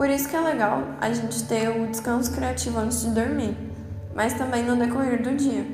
Por 0.04 0.10
isso 0.10 0.28
que 0.28 0.36
é 0.36 0.42
legal 0.42 0.84
a 1.00 1.14
gente 1.14 1.46
ter 1.46 1.70
o 1.70 1.88
descanso 1.88 2.30
criativo 2.34 2.78
antes 2.78 3.04
de 3.04 3.12
dormir, 3.12 3.58
mas 4.14 4.34
também 4.34 4.62
no 4.62 4.76
decorrer 4.76 5.24
do 5.24 5.34
dia. 5.34 5.66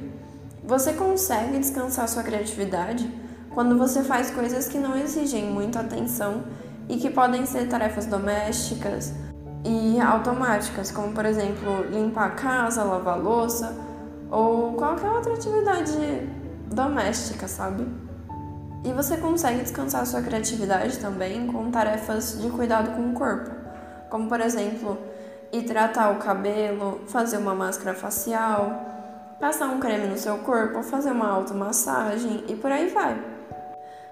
Você 0.64 0.94
consegue 0.94 1.58
descansar 1.58 2.08
sua 2.08 2.22
criatividade 2.22 3.12
quando 3.50 3.76
você 3.76 4.04
faz 4.04 4.30
coisas 4.30 4.68
que 4.68 4.78
não 4.78 4.96
exigem 4.96 5.46
muita 5.46 5.80
atenção 5.80 6.44
e 6.88 6.98
que 6.98 7.10
podem 7.10 7.44
ser 7.48 7.68
tarefas 7.68 8.06
domésticas 8.06 9.16
e 9.66 10.00
automáticas, 10.00 10.92
como 10.92 11.12
por 11.12 11.26
exemplo 11.26 11.90
limpar 11.90 12.28
a 12.28 12.32
casa, 12.36 12.84
lavar 12.84 13.16
a 13.16 13.18
louça 13.20 13.76
ou 14.30 14.74
qualquer 14.74 15.10
outra 15.10 15.34
atividade 15.34 16.30
doméstica, 16.72 17.48
sabe? 17.48 17.84
E 18.86 18.94
você 18.94 19.18
consegue 19.18 19.64
descansar 19.64 20.06
sua 20.06 20.22
criatividade 20.22 21.00
também 21.00 21.48
com 21.48 21.72
tarefas 21.72 22.40
de 22.40 22.48
cuidado 22.52 22.96
com 22.96 23.10
o 23.10 23.14
corpo, 23.14 23.59
como 24.10 24.28
por 24.28 24.42
exemplo, 24.42 24.98
hidratar 25.51 26.12
o 26.12 26.20
cabelo, 26.20 27.01
fazer 27.08 27.38
uma 27.38 27.56
máscara 27.56 27.96
facial, 27.96 28.89
passar 29.39 29.68
um 29.68 29.80
creme 29.80 30.08
no 30.08 30.18
seu 30.18 30.38
corpo, 30.39 30.84
fazer 30.84 31.12
uma 31.12 31.30
automassagem 31.30 32.44
e 32.48 32.56
por 32.56 32.72
aí 32.72 32.89
vai. 32.89 33.18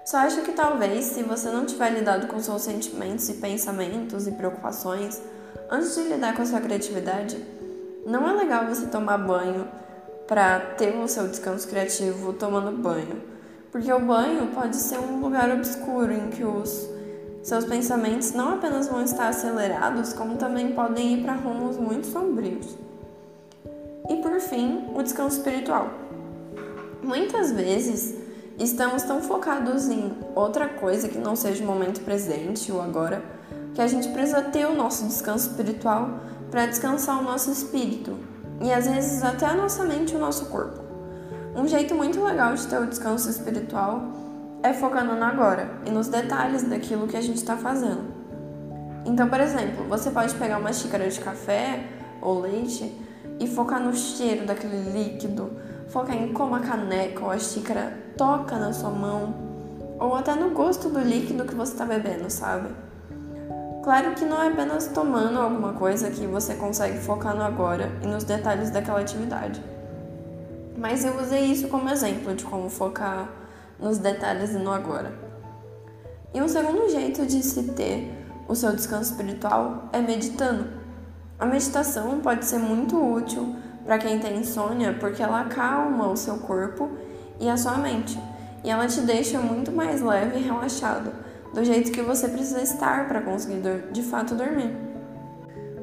Só 0.04 0.18
acho 0.18 0.40
que 0.40 0.52
talvez, 0.52 1.04
se 1.04 1.22
você 1.22 1.50
não 1.50 1.66
tiver 1.66 1.90
lidado 1.90 2.28
com 2.28 2.40
seus 2.40 2.62
sentimentos 2.62 3.28
e 3.28 3.34
pensamentos 3.34 4.26
e 4.26 4.32
preocupações 4.32 5.20
antes 5.70 5.94
de 5.94 6.04
lidar 6.04 6.34
com 6.34 6.42
a 6.42 6.46
sua 6.46 6.60
criatividade, 6.60 7.36
não 8.06 8.26
é 8.26 8.32
legal 8.32 8.66
você 8.66 8.86
tomar 8.86 9.18
banho 9.18 9.68
para 10.26 10.60
ter 10.60 10.96
o 10.96 11.06
seu 11.06 11.28
descanso 11.28 11.68
criativo 11.68 12.32
tomando 12.32 12.72
banho. 12.72 13.22
Porque 13.70 13.92
o 13.92 14.00
banho 14.00 14.46
pode 14.54 14.76
ser 14.76 14.98
um 14.98 15.20
lugar 15.20 15.50
obscuro 15.50 16.10
em 16.10 16.30
que 16.30 16.42
os 16.42 16.88
seus 17.42 17.64
pensamentos 17.64 18.32
não 18.32 18.54
apenas 18.54 18.88
vão 18.88 19.02
estar 19.02 19.28
acelerados, 19.28 20.12
como 20.12 20.36
também 20.36 20.72
podem 20.72 21.14
ir 21.14 21.22
para 21.22 21.34
rumos 21.34 21.76
muito 21.76 22.06
sombrios. 22.06 22.76
E 24.08 24.16
por 24.16 24.38
fim, 24.40 24.86
o 24.94 25.02
descanso 25.02 25.38
espiritual. 25.38 25.90
Muitas 27.02 27.52
vezes 27.52 28.14
estamos 28.58 29.02
tão 29.02 29.22
focados 29.22 29.88
em 29.88 30.12
outra 30.34 30.68
coisa 30.68 31.08
que 31.08 31.18
não 31.18 31.36
seja 31.36 31.62
o 31.62 31.66
momento 31.66 32.00
presente 32.00 32.72
ou 32.72 32.82
agora, 32.82 33.22
que 33.74 33.80
a 33.80 33.86
gente 33.86 34.08
precisa 34.08 34.42
ter 34.42 34.66
o 34.66 34.74
nosso 34.74 35.06
descanso 35.06 35.50
espiritual 35.50 36.20
para 36.50 36.66
descansar 36.66 37.20
o 37.20 37.22
nosso 37.22 37.50
espírito, 37.50 38.16
e 38.60 38.72
às 38.72 38.86
vezes 38.86 39.22
até 39.22 39.46
a 39.46 39.54
nossa 39.54 39.84
mente 39.84 40.12
e 40.12 40.16
o 40.16 40.18
nosso 40.18 40.46
corpo. 40.46 40.82
Um 41.54 41.66
jeito 41.68 41.94
muito 41.94 42.22
legal 42.22 42.54
de 42.54 42.66
ter 42.66 42.80
o 42.80 42.86
descanso 42.86 43.28
espiritual 43.28 44.02
é 44.62 44.72
focando 44.72 45.14
no 45.14 45.24
agora 45.24 45.70
e 45.86 45.90
nos 45.90 46.08
detalhes 46.08 46.62
daquilo 46.62 47.06
que 47.06 47.16
a 47.16 47.20
gente 47.20 47.36
está 47.36 47.56
fazendo. 47.56 48.18
Então, 49.04 49.28
por 49.28 49.40
exemplo, 49.40 49.84
você 49.88 50.10
pode 50.10 50.34
pegar 50.34 50.58
uma 50.58 50.72
xícara 50.72 51.08
de 51.08 51.20
café 51.20 51.84
ou 52.20 52.40
leite 52.40 52.92
e 53.38 53.46
focar 53.46 53.80
no 53.80 53.94
cheiro 53.94 54.44
daquele 54.46 54.90
líquido, 54.90 55.52
focar 55.88 56.16
em 56.16 56.32
como 56.32 56.54
a 56.54 56.60
caneca 56.60 57.24
ou 57.24 57.30
a 57.30 57.38
xícara 57.38 57.96
toca 58.16 58.56
na 58.56 58.72
sua 58.72 58.90
mão, 58.90 59.34
ou 59.98 60.14
até 60.14 60.34
no 60.34 60.50
gosto 60.50 60.88
do 60.88 61.00
líquido 61.00 61.44
que 61.44 61.54
você 61.54 61.72
está 61.72 61.84
bebendo, 61.84 62.28
sabe? 62.30 62.68
Claro 63.82 64.14
que 64.14 64.24
não 64.24 64.42
é 64.42 64.48
apenas 64.48 64.88
tomando 64.88 65.38
alguma 65.38 65.72
coisa 65.72 66.10
que 66.10 66.26
você 66.26 66.54
consegue 66.54 66.98
focar 66.98 67.34
no 67.34 67.42
agora 67.42 67.90
e 68.02 68.06
nos 68.06 68.24
detalhes 68.24 68.70
daquela 68.70 69.00
atividade. 69.00 69.62
Mas 70.76 71.04
eu 71.04 71.18
usei 71.18 71.46
isso 71.46 71.68
como 71.68 71.88
exemplo 71.88 72.34
de 72.34 72.44
como 72.44 72.68
focar 72.68 73.28
nos 73.78 73.98
detalhes 73.98 74.50
e 74.50 74.58
no 74.58 74.72
agora. 74.72 75.12
E 76.34 76.40
um 76.42 76.48
segundo 76.48 76.90
jeito 76.90 77.24
de 77.24 77.42
se 77.42 77.62
ter 77.72 78.12
o 78.48 78.54
seu 78.54 78.74
descanso 78.74 79.12
espiritual 79.12 79.88
é 79.92 80.00
meditando. 80.00 80.66
A 81.38 81.46
meditação 81.46 82.20
pode 82.20 82.44
ser 82.44 82.58
muito 82.58 82.96
útil 82.96 83.56
para 83.84 83.98
quem 83.98 84.18
tem 84.18 84.38
insônia 84.38 84.96
porque 84.98 85.22
ela 85.22 85.42
acalma 85.42 86.08
o 86.08 86.16
seu 86.16 86.38
corpo 86.38 86.90
e 87.40 87.48
a 87.48 87.56
sua 87.56 87.76
mente, 87.78 88.18
e 88.64 88.70
ela 88.70 88.86
te 88.86 89.00
deixa 89.00 89.38
muito 89.38 89.70
mais 89.70 90.02
leve 90.02 90.38
e 90.38 90.42
relaxado 90.42 91.12
do 91.54 91.64
jeito 91.64 91.92
que 91.92 92.02
você 92.02 92.28
precisa 92.28 92.60
estar 92.60 93.06
para 93.06 93.22
conseguir 93.22 93.62
de 93.92 94.02
fato 94.02 94.34
dormir. 94.34 94.76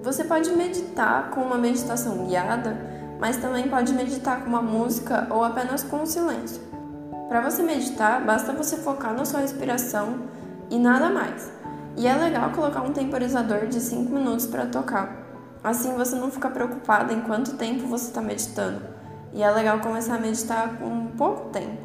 Você 0.03 0.23
pode 0.23 0.51
meditar 0.51 1.31
com 1.31 1.41
uma 1.41 1.57
meditação 1.57 2.27
guiada, 2.27 2.77
mas 3.19 3.37
também 3.37 3.67
pode 3.69 3.93
meditar 3.93 4.41
com 4.41 4.49
uma 4.49 4.61
música 4.61 5.27
ou 5.31 5.43
apenas 5.43 5.81
com 5.81 6.03
o 6.03 6.05
silêncio. 6.05 6.61
Para 7.27 7.41
você 7.41 7.63
meditar, 7.63 8.23
basta 8.23 8.53
você 8.53 8.77
focar 8.77 9.13
na 9.13 9.25
sua 9.25 9.39
respiração 9.39 10.19
e 10.69 10.77
nada 10.77 11.09
mais. 11.09 11.51
E 11.97 12.07
é 12.07 12.13
legal 12.13 12.51
colocar 12.51 12.81
um 12.81 12.93
temporizador 12.93 13.67
de 13.67 13.79
5 13.79 14.13
minutos 14.13 14.45
para 14.45 14.67
tocar. 14.67 15.25
Assim 15.63 15.93
você 15.95 16.15
não 16.15 16.29
fica 16.29 16.49
preocupado 16.49 17.11
em 17.11 17.21
quanto 17.21 17.55
tempo 17.55 17.87
você 17.87 18.09
está 18.09 18.21
meditando. 18.21 18.81
E 19.33 19.41
é 19.41 19.49
legal 19.49 19.79
começar 19.79 20.15
a 20.15 20.19
meditar 20.19 20.77
com 20.77 21.07
pouco 21.17 21.49
tempo. 21.49 21.81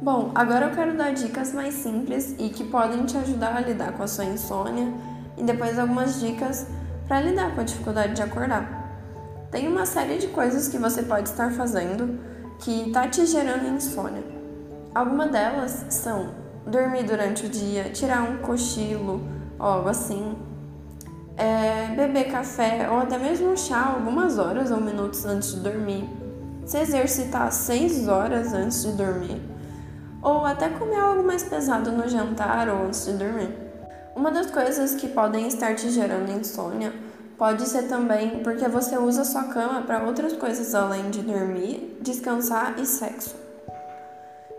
Bom, 0.00 0.30
agora 0.34 0.66
eu 0.66 0.74
quero 0.74 0.96
dar 0.96 1.12
dicas 1.12 1.52
mais 1.52 1.74
simples 1.74 2.34
e 2.38 2.48
que 2.48 2.64
podem 2.64 3.04
te 3.04 3.16
ajudar 3.16 3.56
a 3.56 3.60
lidar 3.60 3.92
com 3.92 4.04
a 4.04 4.08
sua 4.08 4.24
insônia 4.24 4.92
e 5.36 5.42
depois 5.42 5.78
algumas 5.78 6.20
dicas 6.20 6.66
para 7.08 7.20
lidar 7.20 7.54
com 7.54 7.60
a 7.60 7.64
dificuldade 7.64 8.14
de 8.14 8.22
acordar. 8.22 8.82
Tem 9.50 9.66
uma 9.66 9.86
série 9.86 10.18
de 10.18 10.28
coisas 10.28 10.68
que 10.68 10.78
você 10.78 11.02
pode 11.02 11.28
estar 11.28 11.50
fazendo 11.52 12.18
que 12.60 12.88
está 12.88 13.08
te 13.08 13.26
gerando 13.26 13.66
insônia. 13.66 14.41
Algumas 14.94 15.30
delas 15.30 15.86
são 15.88 16.34
dormir 16.66 17.04
durante 17.04 17.46
o 17.46 17.48
dia, 17.48 17.84
tirar 17.90 18.22
um 18.22 18.38
cochilo, 18.38 19.22
algo 19.58 19.88
assim, 19.88 20.36
é, 21.36 21.94
beber 21.96 22.30
café 22.30 22.88
ou 22.90 22.98
até 22.98 23.18
mesmo 23.18 23.56
chá 23.56 23.94
algumas 23.94 24.38
horas 24.38 24.70
ou 24.70 24.80
minutos 24.80 25.24
antes 25.24 25.54
de 25.54 25.60
dormir, 25.60 26.08
se 26.66 26.78
exercitar 26.78 27.50
6 27.50 28.06
horas 28.06 28.52
antes 28.52 28.82
de 28.82 28.92
dormir 28.92 29.52
ou 30.22 30.46
até 30.46 30.68
comer 30.68 30.98
algo 30.98 31.24
mais 31.24 31.42
pesado 31.42 31.90
no 31.90 32.08
jantar 32.08 32.68
ou 32.68 32.86
antes 32.86 33.04
de 33.04 33.12
dormir. 33.14 33.50
Uma 34.14 34.30
das 34.30 34.50
coisas 34.50 34.94
que 34.94 35.08
podem 35.08 35.48
estar 35.48 35.74
te 35.74 35.90
gerando 35.90 36.30
insônia 36.30 36.92
pode 37.36 37.66
ser 37.66 37.88
também 37.88 38.42
porque 38.42 38.68
você 38.68 38.96
usa 38.96 39.24
sua 39.24 39.44
cama 39.44 39.82
para 39.82 40.04
outras 40.04 40.34
coisas 40.34 40.74
além 40.74 41.10
de 41.10 41.22
dormir, 41.22 41.98
descansar 42.00 42.78
e 42.78 42.86
sexo. 42.86 43.41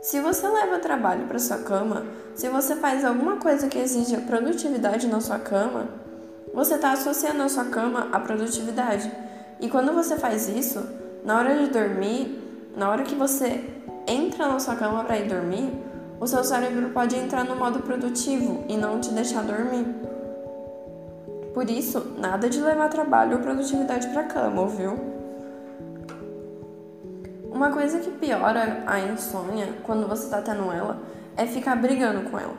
Se 0.04 0.20
você 0.20 0.46
leva 0.50 0.80
trabalho 0.80 1.28
para 1.28 1.40
sua 1.40 1.60
cama, 1.60 2.06
se 2.36 2.50
você 2.50 2.76
faz 2.76 3.06
alguma 3.06 3.38
coisa 3.38 3.70
que 3.70 3.80
exija 3.80 4.18
produtividade 4.18 5.08
na 5.08 5.22
sua 5.22 5.40
cama, 5.40 5.88
você 6.54 6.76
está 6.76 6.92
associando 6.92 7.42
a 7.42 7.48
sua 7.48 7.64
cama 7.64 8.10
à 8.12 8.20
produtividade. 8.20 9.10
E 9.62 9.70
quando 9.70 9.94
você 9.94 10.18
faz 10.18 10.50
isso, 10.50 10.86
na 11.24 11.40
hora 11.40 11.58
de 11.58 11.70
dormir, 11.70 12.38
na 12.76 12.90
hora 12.90 13.04
que 13.04 13.16
você 13.16 13.64
entra 14.06 14.50
na 14.50 14.60
sua 14.60 14.76
cama 14.76 15.06
para 15.06 15.20
ir 15.20 15.30
dormir, 15.30 15.72
o 16.20 16.28
seu 16.28 16.44
cérebro 16.44 16.90
pode 16.90 17.16
entrar 17.16 17.46
no 17.46 17.56
modo 17.56 17.80
produtivo 17.80 18.66
e 18.68 18.76
não 18.76 19.00
te 19.00 19.10
deixar 19.10 19.42
dormir. 19.46 19.88
Por 21.54 21.70
isso, 21.70 22.14
nada 22.18 22.50
de 22.50 22.60
levar 22.60 22.90
trabalho 22.90 23.38
ou 23.38 23.42
produtividade 23.42 24.10
para 24.10 24.24
cama, 24.24 24.64
ouviu? 24.64 25.23
Uma 27.54 27.70
coisa 27.70 28.00
que 28.00 28.10
piora 28.10 28.84
a 28.88 29.00
insônia 29.00 29.76
quando 29.84 30.08
você 30.08 30.24
está 30.24 30.42
tendo 30.42 30.72
ela 30.72 31.00
é 31.38 31.46
ficar 31.46 31.76
brigando 31.76 32.28
com 32.28 32.40
ela. 32.40 32.56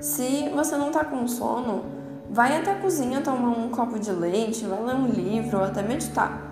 Se 0.00 0.48
você 0.48 0.74
não 0.74 0.86
está 0.86 1.04
com 1.04 1.28
sono, 1.28 1.84
vai 2.30 2.56
até 2.56 2.72
a 2.72 2.76
cozinha 2.76 3.20
tomar 3.20 3.50
um 3.50 3.68
copo 3.68 3.98
de 3.98 4.10
leite, 4.10 4.64
vai 4.64 4.82
ler 4.82 4.94
um 4.94 5.06
livro 5.06 5.58
ou 5.58 5.64
até 5.64 5.82
meditar. 5.82 6.50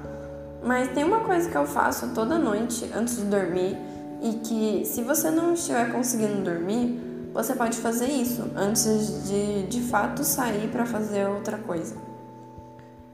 Mas 0.63 0.89
tem 0.89 1.05
uma 1.05 1.21
coisa 1.21 1.49
que 1.49 1.57
eu 1.57 1.67
faço 1.67 2.09
toda 2.15 2.39
noite 2.39 2.91
antes 2.95 3.17
de 3.17 3.25
dormir 3.25 3.79
e 4.21 4.35
que 4.35 4.85
se 4.85 5.03
você 5.03 5.31
não 5.31 5.55
estiver 5.55 5.91
conseguindo 5.91 6.43
dormir, 6.43 7.31
você 7.33 7.55
pode 7.55 7.79
fazer 7.79 8.09
isso 8.09 8.51
antes 8.55 9.27
de 9.27 9.67
de 9.69 9.81
fato 9.81 10.23
sair 10.23 10.69
para 10.69 10.85
fazer 10.85 11.27
outra 11.27 11.57
coisa. 11.57 11.97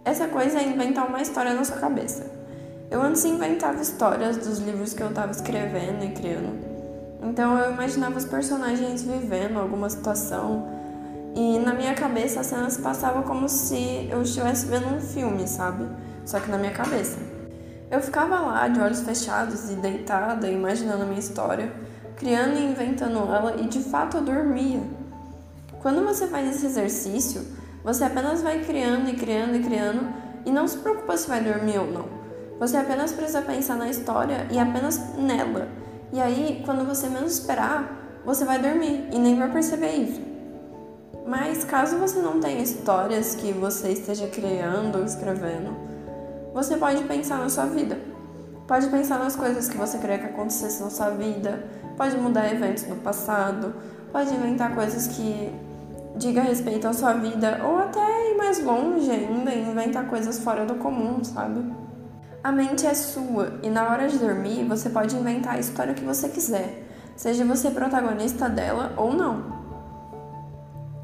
Essa 0.04 0.26
coisa 0.26 0.58
é 0.58 0.64
inventar 0.64 1.06
uma 1.06 1.22
história 1.22 1.54
na 1.54 1.64
sua 1.64 1.76
cabeça. 1.76 2.35
Eu 2.88 3.02
antes 3.02 3.24
inventava 3.24 3.82
histórias 3.82 4.36
dos 4.36 4.58
livros 4.58 4.94
que 4.94 5.02
eu 5.02 5.08
estava 5.08 5.32
escrevendo 5.32 6.04
e 6.04 6.12
criando. 6.12 6.56
Então 7.22 7.58
eu 7.58 7.72
imaginava 7.72 8.16
os 8.16 8.24
personagens 8.24 9.02
vivendo 9.02 9.58
alguma 9.58 9.90
situação 9.90 10.68
e 11.34 11.58
na 11.58 11.74
minha 11.74 11.94
cabeça 11.94 12.40
as 12.40 12.46
cenas 12.46 12.76
passavam 12.76 13.24
como 13.24 13.48
se 13.48 14.08
eu 14.08 14.22
estivesse 14.22 14.66
vendo 14.66 14.86
um 14.86 15.00
filme, 15.00 15.48
sabe? 15.48 15.86
Só 16.24 16.38
que 16.38 16.48
na 16.48 16.58
minha 16.58 16.72
cabeça. 16.72 17.18
Eu 17.90 18.00
ficava 18.00 18.40
lá, 18.40 18.68
de 18.68 18.80
olhos 18.80 19.00
fechados 19.00 19.68
e 19.70 19.74
deitada, 19.74 20.48
imaginando 20.48 21.02
a 21.02 21.06
minha 21.06 21.20
história, 21.20 21.72
criando 22.16 22.56
e 22.56 22.64
inventando 22.64 23.18
ela, 23.18 23.56
e 23.60 23.66
de 23.66 23.80
fato 23.80 24.16
eu 24.16 24.22
dormia. 24.22 24.80
Quando 25.82 26.04
você 26.04 26.26
faz 26.26 26.54
esse 26.54 26.66
exercício, 26.66 27.44
você 27.84 28.04
apenas 28.04 28.42
vai 28.42 28.64
criando 28.64 29.08
e 29.10 29.14
criando 29.14 29.56
e 29.56 29.62
criando 29.62 30.08
e 30.44 30.50
não 30.50 30.66
se 30.66 30.78
preocupa 30.78 31.16
se 31.16 31.28
vai 31.28 31.40
dormir 31.40 31.78
ou 31.78 31.86
não. 31.86 32.15
Você 32.58 32.76
apenas 32.76 33.12
precisa 33.12 33.42
pensar 33.42 33.76
na 33.76 33.88
história 33.88 34.46
e 34.50 34.58
apenas 34.58 35.14
nela. 35.16 35.68
E 36.12 36.20
aí, 36.20 36.62
quando 36.64 36.86
você 36.86 37.08
menos 37.08 37.32
esperar, 37.32 38.20
você 38.24 38.44
vai 38.44 38.58
dormir 38.58 39.08
e 39.12 39.18
nem 39.18 39.36
vai 39.38 39.50
perceber 39.50 39.92
isso. 39.92 40.20
Mas 41.26 41.64
caso 41.64 41.98
você 41.98 42.20
não 42.20 42.40
tenha 42.40 42.62
histórias 42.62 43.34
que 43.34 43.52
você 43.52 43.90
esteja 43.90 44.28
criando 44.28 44.98
ou 44.98 45.04
escrevendo, 45.04 45.76
você 46.54 46.76
pode 46.76 47.02
pensar 47.04 47.38
na 47.38 47.48
sua 47.48 47.66
vida. 47.66 47.98
Pode 48.66 48.88
pensar 48.88 49.18
nas 49.18 49.36
coisas 49.36 49.68
que 49.68 49.76
você 49.76 49.98
queria 49.98 50.18
que 50.18 50.26
acontecesse 50.26 50.82
na 50.82 50.90
sua 50.90 51.10
vida, 51.10 51.64
pode 51.96 52.16
mudar 52.16 52.50
eventos 52.50 52.84
do 52.84 52.96
passado, 52.96 53.74
pode 54.10 54.34
inventar 54.34 54.74
coisas 54.74 55.06
que 55.08 55.52
diga 56.16 56.40
respeito 56.40 56.88
à 56.88 56.92
sua 56.92 57.12
vida, 57.12 57.60
ou 57.64 57.78
até 57.78 58.32
ir 58.32 58.36
mais 58.36 58.62
longe 58.64 59.10
ainda 59.10 59.54
inventar 59.54 60.08
coisas 60.08 60.38
fora 60.38 60.64
do 60.64 60.76
comum, 60.76 61.22
sabe? 61.22 61.60
A 62.46 62.52
mente 62.52 62.86
é 62.86 62.94
sua 62.94 63.54
e 63.60 63.68
na 63.68 63.90
hora 63.90 64.06
de 64.06 64.18
dormir 64.18 64.64
você 64.68 64.88
pode 64.88 65.16
inventar 65.16 65.56
a 65.56 65.58
história 65.58 65.94
que 65.94 66.04
você 66.04 66.28
quiser, 66.28 66.86
seja 67.16 67.44
você 67.44 67.72
protagonista 67.72 68.48
dela 68.48 68.94
ou 68.96 69.12
não. 69.12 69.42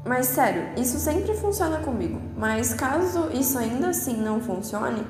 Mas 0.05 0.27
sério, 0.27 0.69
isso 0.77 0.97
sempre 0.97 1.33
funciona 1.33 1.79
comigo. 1.79 2.17
Mas 2.37 2.73
caso 2.73 3.29
isso 3.33 3.59
ainda 3.59 3.89
assim 3.89 4.21
não 4.21 4.39
funcione, 4.39 5.05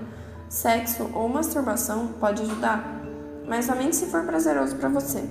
sexo 0.50 1.08
ou 1.14 1.30
masturbação 1.30 2.08
pode 2.20 2.42
ajudar, 2.42 2.84
mas 3.48 3.66
somente 3.66 3.96
se 3.96 4.08
for 4.08 4.24
prazeroso 4.24 4.76
para 4.78 4.90
você. 4.90 5.24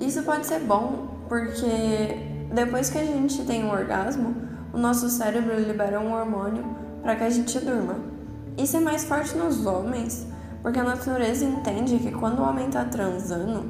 Isso 0.00 0.24
pode 0.24 0.44
ser 0.44 0.58
bom 0.58 1.06
porque 1.28 2.48
depois 2.52 2.90
que 2.90 2.98
a 2.98 3.04
gente 3.04 3.44
tem 3.44 3.64
um 3.64 3.70
orgasmo, 3.70 4.34
o 4.72 4.76
nosso 4.76 5.08
cérebro 5.08 5.54
libera 5.56 6.00
um 6.00 6.12
hormônio 6.12 6.64
para 7.00 7.14
que 7.14 7.22
a 7.22 7.30
gente 7.30 7.60
durma. 7.60 8.15
Isso 8.58 8.76
é 8.76 8.80
mais 8.80 9.04
forte 9.04 9.36
nos 9.36 9.66
homens, 9.66 10.26
porque 10.62 10.78
a 10.78 10.84
natureza 10.84 11.44
entende 11.44 11.98
que 11.98 12.10
quando 12.10 12.40
o 12.40 12.42
homem 12.42 12.68
está 12.68 12.84
transando, 12.84 13.66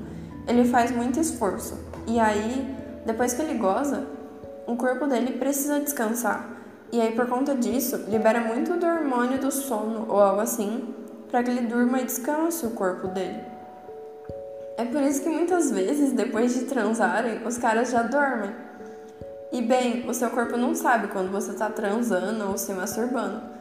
ele 0.46 0.64
faz 0.64 0.90
muito 0.90 1.18
esforço. 1.18 1.78
E 2.06 2.20
aí, 2.20 2.74
depois 3.04 3.34
que 3.34 3.42
ele 3.42 3.58
goza, 3.58 4.06
o 4.66 4.76
corpo 4.76 5.06
dele 5.06 5.38
precisa 5.38 5.80
descansar. 5.80 6.48
E 6.92 7.00
aí, 7.00 7.12
por 7.16 7.26
conta 7.26 7.54
disso, 7.54 8.04
libera 8.08 8.40
muito 8.40 8.76
do 8.76 8.86
hormônio 8.86 9.40
do 9.40 9.50
sono 9.50 10.06
ou 10.08 10.20
algo 10.20 10.40
assim, 10.40 10.94
para 11.28 11.42
que 11.42 11.50
ele 11.50 11.66
durma 11.66 12.00
e 12.00 12.04
descanse 12.04 12.64
o 12.64 12.70
corpo 12.70 13.08
dele. 13.08 13.40
É 14.76 14.84
por 14.84 15.02
isso 15.02 15.22
que 15.22 15.28
muitas 15.28 15.70
vezes, 15.70 16.12
depois 16.12 16.54
de 16.54 16.66
transarem, 16.66 17.44
os 17.44 17.58
caras 17.58 17.90
já 17.90 18.02
dormem. 18.02 18.54
E 19.50 19.62
bem, 19.62 20.08
o 20.08 20.14
seu 20.14 20.30
corpo 20.30 20.56
não 20.56 20.74
sabe 20.74 21.08
quando 21.08 21.32
você 21.32 21.52
está 21.52 21.70
transando 21.70 22.48
ou 22.48 22.58
se 22.58 22.72
masturbando. 22.72 23.55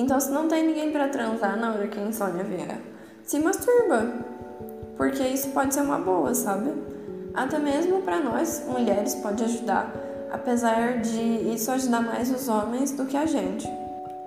Então, 0.00 0.18
se 0.18 0.30
não 0.30 0.48
tem 0.48 0.66
ninguém 0.66 0.90
para 0.90 1.08
transar 1.08 1.58
na 1.58 1.72
hora 1.72 1.86
que 1.86 1.98
a 1.98 2.02
insônia 2.02 2.42
vier, 2.42 2.80
se 3.22 3.38
masturba. 3.38 4.12
Porque 4.96 5.22
isso 5.22 5.50
pode 5.50 5.74
ser 5.74 5.82
uma 5.82 5.98
boa, 5.98 6.34
sabe? 6.34 6.72
Até 7.34 7.58
mesmo 7.58 8.02
para 8.02 8.20
nós, 8.20 8.64
mulheres, 8.66 9.14
pode 9.16 9.44
ajudar 9.44 9.92
apesar 10.32 11.00
de 11.00 11.20
isso 11.52 11.70
ajudar 11.70 12.00
mais 12.00 12.30
os 12.30 12.48
homens 12.48 12.92
do 12.92 13.04
que 13.04 13.16
a 13.16 13.26
gente. 13.26 13.68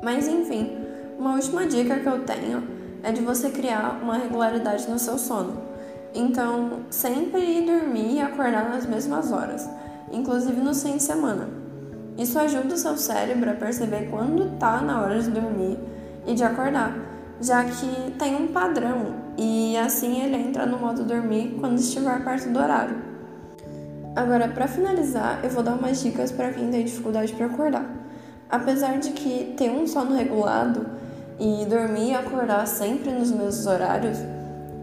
Mas 0.02 0.28
enfim, 0.28 0.78
uma 1.18 1.34
última 1.36 1.66
dica 1.66 2.00
que 2.00 2.08
eu 2.08 2.24
tenho 2.24 2.64
é 3.02 3.12
de 3.12 3.22
você 3.22 3.50
criar 3.50 4.00
uma 4.02 4.18
regularidade 4.18 4.90
no 4.90 5.00
seu 5.00 5.18
sono. 5.18 5.62
Então, 6.14 6.82
sempre 6.90 7.42
ir 7.42 7.66
dormir 7.66 8.16
e 8.16 8.22
acordar 8.22 8.70
nas 8.70 8.86
mesmas 8.86 9.32
horas, 9.32 9.68
inclusive 10.12 10.62
no 10.62 10.76
fim 10.76 10.98
de 10.98 11.04
semana. 11.04 11.63
Isso 12.18 12.38
ajuda 12.38 12.76
o 12.76 12.78
seu 12.78 12.96
cérebro 12.96 13.50
a 13.50 13.54
perceber 13.54 14.10
quando 14.10 14.54
está 14.54 14.82
na 14.82 15.02
hora 15.02 15.20
de 15.20 15.32
dormir 15.32 15.80
e 16.28 16.34
de 16.34 16.44
acordar, 16.44 16.96
já 17.42 17.64
que 17.64 18.12
tem 18.18 18.36
um 18.36 18.48
padrão 18.48 19.16
e 19.38 19.76
assim 19.78 20.22
ele 20.22 20.36
entra 20.36 20.66
no 20.66 20.78
modo 20.78 21.04
dormir 21.04 21.58
quando 21.60 21.80
estiver 21.80 22.24
perto 22.24 22.50
do 22.50 22.60
horário. 22.60 22.96
Agora, 24.16 24.48
para 24.48 24.68
finalizar, 24.68 25.40
eu 25.44 25.50
vou 25.50 25.64
dar 25.64 25.74
umas 25.74 26.02
dicas 26.04 26.32
para 26.32 26.52
quem 26.52 26.70
tem 26.70 26.86
dificuldade 26.86 27.34
para 27.34 27.48
acordar. 27.48 27.86
Apesar 28.48 29.00
de 29.00 29.10
que 29.10 29.56
ter 29.58 29.72
um 29.72 29.88
sono 29.88 30.16
regulado 30.16 30.86
e 31.40 31.66
dormir 31.66 32.12
e 32.12 32.14
acordar 32.14 32.68
sempre 32.68 33.12
nos 33.12 33.32
mesmos 33.32 33.66
horários 33.66 34.20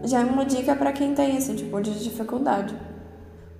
já 0.03 0.19
é 0.19 0.23
uma 0.25 0.43
dica 0.43 0.75
para 0.75 0.91
quem 0.91 1.13
tem 1.13 1.37
esse 1.37 1.55
tipo 1.55 1.79
de 1.79 2.03
dificuldade. 2.03 2.75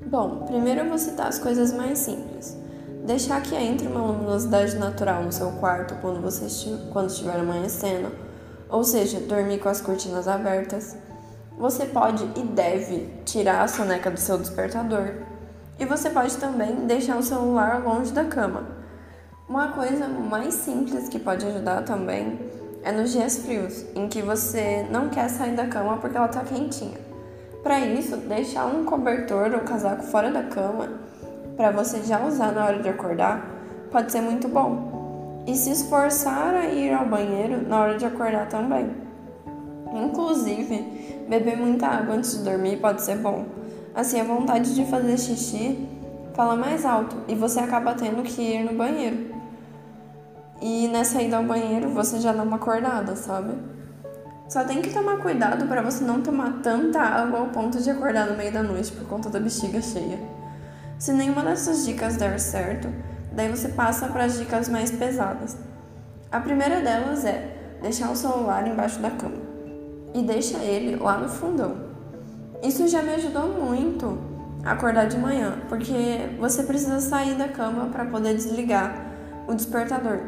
Bom, 0.05 0.43
primeiro 0.45 0.81
eu 0.81 0.89
vou 0.89 0.97
citar 0.97 1.27
as 1.27 1.39
coisas 1.39 1.71
mais 1.71 1.99
simples. 1.99 2.57
Deixar 3.05 3.41
que 3.41 3.55
entre 3.55 3.87
uma 3.87 4.05
luminosidade 4.05 4.75
natural 4.75 5.23
no 5.23 5.31
seu 5.31 5.51
quarto 5.53 5.95
quando 6.01 6.21
você 6.21 6.45
quando 6.93 7.09
estiver 7.09 7.39
amanhecendo, 7.39 8.11
ou 8.69 8.83
seja, 8.83 9.19
dormir 9.19 9.59
com 9.59 9.69
as 9.69 9.81
cortinas 9.81 10.27
abertas. 10.27 10.95
Você 11.57 11.85
pode 11.85 12.23
e 12.39 12.43
deve 12.43 13.09
tirar 13.25 13.63
a 13.63 13.67
soneca 13.67 14.11
do 14.11 14.19
seu 14.19 14.37
despertador 14.37 15.13
e 15.79 15.85
você 15.85 16.11
pode 16.11 16.37
também 16.37 16.85
deixar 16.85 17.17
o 17.17 17.23
celular 17.23 17.83
longe 17.83 18.11
da 18.11 18.23
cama. 18.23 18.67
Uma 19.49 19.69
coisa 19.69 20.07
mais 20.07 20.53
simples 20.53 21.09
que 21.09 21.17
pode 21.17 21.43
ajudar 21.45 21.81
também 21.81 22.39
é 22.83 22.91
nos 22.91 23.11
dias 23.11 23.39
frios, 23.39 23.83
em 23.95 24.07
que 24.07 24.21
você 24.21 24.85
não 24.91 25.09
quer 25.09 25.27
sair 25.27 25.55
da 25.55 25.65
cama 25.65 25.97
porque 25.97 26.15
ela 26.15 26.27
está 26.27 26.41
quentinha. 26.41 26.99
Para 27.63 27.79
isso, 27.79 28.15
deixar 28.17 28.65
um 28.67 28.85
cobertor 28.85 29.53
ou 29.53 29.61
casaco 29.61 30.03
fora 30.03 30.31
da 30.31 30.43
cama 30.43 31.00
para 31.61 31.69
você 31.69 32.01
já 32.01 32.25
usar 32.25 32.51
na 32.53 32.65
hora 32.65 32.79
de 32.79 32.89
acordar 32.89 33.47
pode 33.91 34.11
ser 34.11 34.19
muito 34.19 34.47
bom. 34.47 35.43
E 35.45 35.55
se 35.55 35.69
esforçar 35.69 36.55
a 36.55 36.65
ir 36.65 36.91
ao 36.91 37.05
banheiro 37.05 37.61
na 37.67 37.79
hora 37.79 37.97
de 37.99 38.03
acordar 38.03 38.47
também. 38.47 38.89
Inclusive, 39.93 41.27
beber 41.29 41.55
muita 41.57 41.85
água 41.85 42.15
antes 42.15 42.35
de 42.35 42.43
dormir 42.43 42.77
pode 42.77 43.03
ser 43.03 43.17
bom 43.17 43.45
Assim, 43.93 44.19
a 44.19 44.23
vontade 44.23 44.73
de 44.73 44.85
fazer 44.85 45.17
xixi 45.19 45.87
fala 46.33 46.55
mais 46.55 46.83
alto 46.83 47.15
e 47.27 47.35
você 47.35 47.59
acaba 47.59 47.93
tendo 47.93 48.23
que 48.23 48.41
ir 48.41 48.63
no 48.63 48.75
banheiro. 48.75 49.35
E 50.61 50.87
nessa 50.87 51.21
ida 51.21 51.37
ao 51.37 51.43
banheiro 51.43 51.89
você 51.89 52.19
já 52.19 52.33
dá 52.33 52.41
uma 52.41 52.55
acordada, 52.55 53.15
sabe? 53.15 53.53
Só 54.49 54.63
tem 54.63 54.81
que 54.81 54.91
tomar 54.91 55.17
cuidado 55.17 55.67
para 55.67 55.81
você 55.81 56.03
não 56.03 56.21
tomar 56.21 56.61
tanta 56.63 57.01
água 57.01 57.39
ao 57.39 57.47
ponto 57.47 57.79
de 57.79 57.89
acordar 57.91 58.27
no 58.27 58.35
meio 58.35 58.51
da 58.51 58.63
noite 58.63 58.91
por 58.93 59.05
conta 59.05 59.29
da 59.29 59.39
bexiga 59.39 59.79
cheia. 59.79 60.40
Se 61.01 61.11
nenhuma 61.11 61.41
dessas 61.41 61.83
dicas 61.83 62.15
der 62.15 62.39
certo, 62.39 62.87
daí 63.31 63.49
você 63.49 63.69
passa 63.69 64.05
para 64.05 64.25
as 64.25 64.37
dicas 64.37 64.69
mais 64.69 64.91
pesadas. 64.91 65.57
A 66.31 66.39
primeira 66.39 66.79
delas 66.79 67.25
é 67.25 67.79
deixar 67.81 68.11
o 68.11 68.15
celular 68.15 68.67
embaixo 68.67 68.99
da 68.99 69.09
cama 69.09 69.41
e 70.13 70.21
deixa 70.21 70.59
ele 70.59 70.95
lá 70.97 71.17
no 71.17 71.27
fundão. 71.27 71.75
Isso 72.61 72.87
já 72.87 73.01
me 73.01 73.15
ajudou 73.15 73.47
muito 73.47 74.15
a 74.63 74.73
acordar 74.73 75.07
de 75.07 75.17
manhã, 75.17 75.57
porque 75.67 76.37
você 76.39 76.61
precisa 76.61 76.99
sair 76.99 77.33
da 77.33 77.47
cama 77.47 77.87
para 77.87 78.05
poder 78.05 78.35
desligar 78.35 78.93
o 79.47 79.55
despertador 79.55 80.19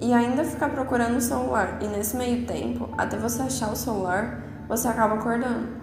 e 0.00 0.12
ainda 0.12 0.42
ficar 0.42 0.70
procurando 0.70 1.18
o 1.18 1.20
celular. 1.20 1.78
E 1.80 1.86
nesse 1.86 2.16
meio 2.16 2.44
tempo, 2.46 2.88
até 2.98 3.16
você 3.16 3.42
achar 3.42 3.70
o 3.70 3.76
celular, 3.76 4.42
você 4.68 4.88
acaba 4.88 5.14
acordando. 5.14 5.79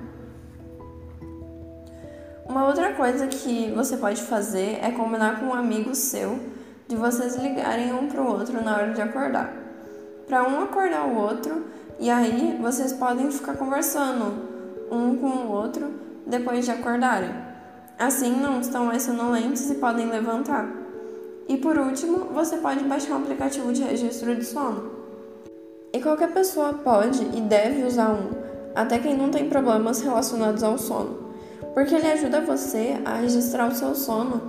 Uma 2.49 2.65
outra 2.65 2.93
coisa 2.93 3.27
que 3.27 3.71
você 3.75 3.97
pode 3.97 4.21
fazer 4.21 4.79
é 4.81 4.89
combinar 4.91 5.39
com 5.39 5.47
um 5.47 5.53
amigo 5.53 5.93
seu 5.93 6.39
de 6.88 6.95
vocês 6.95 7.36
ligarem 7.36 7.93
um 7.93 8.07
para 8.07 8.21
o 8.21 8.27
outro 8.27 8.63
na 8.63 8.73
hora 8.73 8.93
de 8.93 9.01
acordar. 9.01 9.53
Para 10.25 10.47
um 10.47 10.62
acordar 10.62 11.05
o 11.07 11.17
outro 11.17 11.65
e 11.99 12.10
aí 12.10 12.57
vocês 12.62 12.93
podem 12.93 13.29
ficar 13.31 13.55
conversando 13.55 14.33
um 14.89 15.17
com 15.17 15.27
o 15.27 15.51
outro 15.51 15.91
depois 16.25 16.63
de 16.63 16.71
acordarem. 16.71 17.31
Assim 17.99 18.31
não 18.39 18.62
estão 18.62 18.86
mais 18.86 19.03
sonolentes 19.03 19.69
e 19.69 19.75
podem 19.75 20.10
levantar. 20.10 20.69
E 21.49 21.57
por 21.57 21.77
último, 21.77 22.27
você 22.33 22.57
pode 22.57 22.83
baixar 22.86 23.15
um 23.15 23.23
aplicativo 23.23 23.73
de 23.73 23.83
registro 23.83 24.33
de 24.36 24.45
sono. 24.45 24.91
E 25.91 26.01
qualquer 26.01 26.31
pessoa 26.31 26.73
pode 26.73 27.23
e 27.23 27.41
deve 27.41 27.83
usar 27.83 28.10
um, 28.10 28.29
até 28.75 28.99
quem 28.99 29.17
não 29.17 29.29
tem 29.31 29.49
problemas 29.49 30.01
relacionados 30.01 30.62
ao 30.62 30.77
sono, 30.77 31.26
porque 31.77 31.93
ele 31.93 32.07
ajuda 32.07 32.41
você 32.41 32.99
a 33.05 33.17
registrar 33.17 33.67
o 33.67 33.75
seu 33.75 33.93
sono 33.93 34.41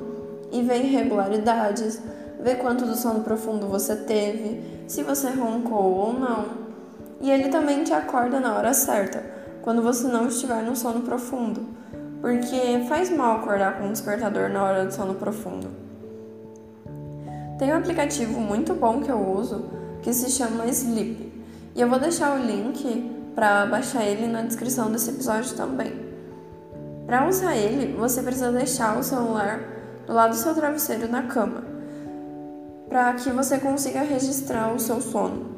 e 0.51 0.63
ver 0.63 0.83
irregularidades, 0.83 2.01
ver 2.41 2.57
quanto 2.57 2.87
do 2.87 2.97
sono 2.97 3.21
profundo 3.21 3.67
você 3.67 3.95
teve, 3.95 4.63
se 4.87 5.03
você 5.03 5.29
roncou 5.29 5.93
ou 5.93 6.15
não. 6.15 6.47
E 7.21 7.31
ele 7.31 7.51
também 7.51 7.85
te 7.85 7.93
acorda 7.93 8.41
na 8.41 8.57
hora 8.57 8.73
certa, 8.73 9.23
quando 9.61 9.83
você 9.83 10.09
não 10.09 10.29
estiver 10.29 10.63
no 10.63 10.75
sono 10.75 11.03
profundo, 11.03 11.67
porque 12.23 12.87
faz 12.89 13.15
mal 13.15 13.41
acordar 13.41 13.77
com 13.77 13.89
um 13.89 13.93
despertador 13.93 14.49
na 14.49 14.65
hora 14.65 14.87
do 14.87 14.95
sono 14.95 15.13
profundo. 15.13 15.69
Tem 17.59 17.71
um 17.75 17.77
aplicativo 17.77 18.41
muito 18.41 18.73
bom 18.73 19.03
que 19.03 19.11
eu 19.11 19.21
uso 19.21 19.67
que 20.01 20.15
se 20.15 20.31
chama 20.31 20.65
Sleep, 20.65 21.31
e 21.77 21.81
eu 21.83 21.91
vou 21.91 21.99
deixar 21.99 22.41
o 22.41 22.43
link 22.43 23.13
para 23.35 23.67
baixar 23.67 24.03
ele 24.03 24.27
na 24.29 24.41
descrição 24.41 24.91
desse 24.91 25.11
episódio 25.11 25.55
também. 25.55 26.08
Para 27.09 27.27
usar 27.27 27.57
ele, 27.57 27.97
você 27.97 28.23
precisa 28.23 28.53
deixar 28.53 28.99
o 28.99 29.03
celular 29.03 29.61
do 30.07 30.13
lado 30.13 30.33
do 30.33 30.37
seu 30.37 30.55
travesseiro 30.55 31.09
na 31.09 31.23
cama, 31.23 31.65
para 32.87 33.15
que 33.15 33.31
você 33.31 33.57
consiga 33.57 34.03
registrar 34.03 34.75
o 34.75 34.79
seu 34.79 35.01
sono. 35.01 35.57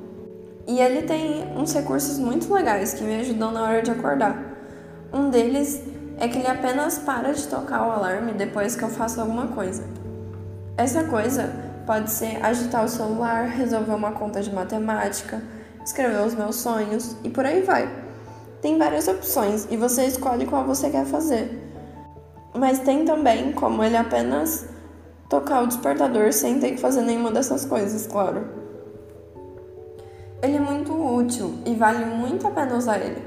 E 0.69 0.79
ele 0.79 1.03
tem 1.03 1.53
uns 1.57 1.75
recursos 1.75 2.21
muito 2.21 2.55
legais 2.55 2.95
que 2.95 3.03
me 3.03 3.17
ajudam 3.17 3.51
na 3.51 3.65
hora 3.65 3.83
de 3.83 3.91
acordar. 3.91 4.37
Um 5.13 5.29
deles 5.29 5.83
é 6.19 6.29
que 6.29 6.39
ele 6.39 6.47
apenas 6.47 6.99
para 6.99 7.33
de 7.33 7.45
tocar 7.49 7.85
o 7.85 7.91
alarme 7.91 8.31
depois 8.33 8.77
que 8.77 8.85
eu 8.85 8.89
faço 8.89 9.21
alguma 9.21 9.49
coisa. 9.49 9.83
Essa 10.77 11.03
coisa 11.03 11.53
pode 11.85 12.13
ser 12.13 12.41
agitar 12.45 12.85
o 12.85 12.89
celular, 12.89 13.49
resolver 13.49 13.95
uma 13.97 14.13
conta 14.13 14.41
de 14.41 14.55
matemática, 14.55 15.43
escrever 15.85 16.25
os 16.25 16.33
meus 16.33 16.55
sonhos 16.55 17.17
e 17.25 17.29
por 17.29 17.45
aí 17.45 17.63
vai. 17.63 18.00
Tem 18.61 18.77
várias 18.77 19.09
opções 19.09 19.67
e 19.71 19.77
você 19.77 20.05
escolhe 20.05 20.47
qual 20.47 20.65
você 20.65 20.91
quer 20.91 21.07
fazer. 21.07 21.59
Mas 22.55 22.81
tem 22.81 23.05
também 23.05 23.53
como 23.53 23.83
ele 23.83 23.97
apenas 23.97 24.67
tocar 25.29 25.63
o 25.63 25.67
despertador 25.67 26.33
sem 26.33 26.59
ter 26.59 26.73
que 26.73 26.81
fazer 26.81 27.03
nenhuma 27.03 27.31
dessas 27.31 27.65
coisas, 27.65 28.07
claro. 28.07 28.45
Ele 30.43 30.57
é 30.57 30.61
muito 30.61 30.93
útil 30.93 31.55
e 31.65 31.75
vale 31.75 32.05
muito 32.05 32.47
a 32.47 32.51
pena 32.51 32.77
usar 32.77 32.99
ele. 32.99 33.23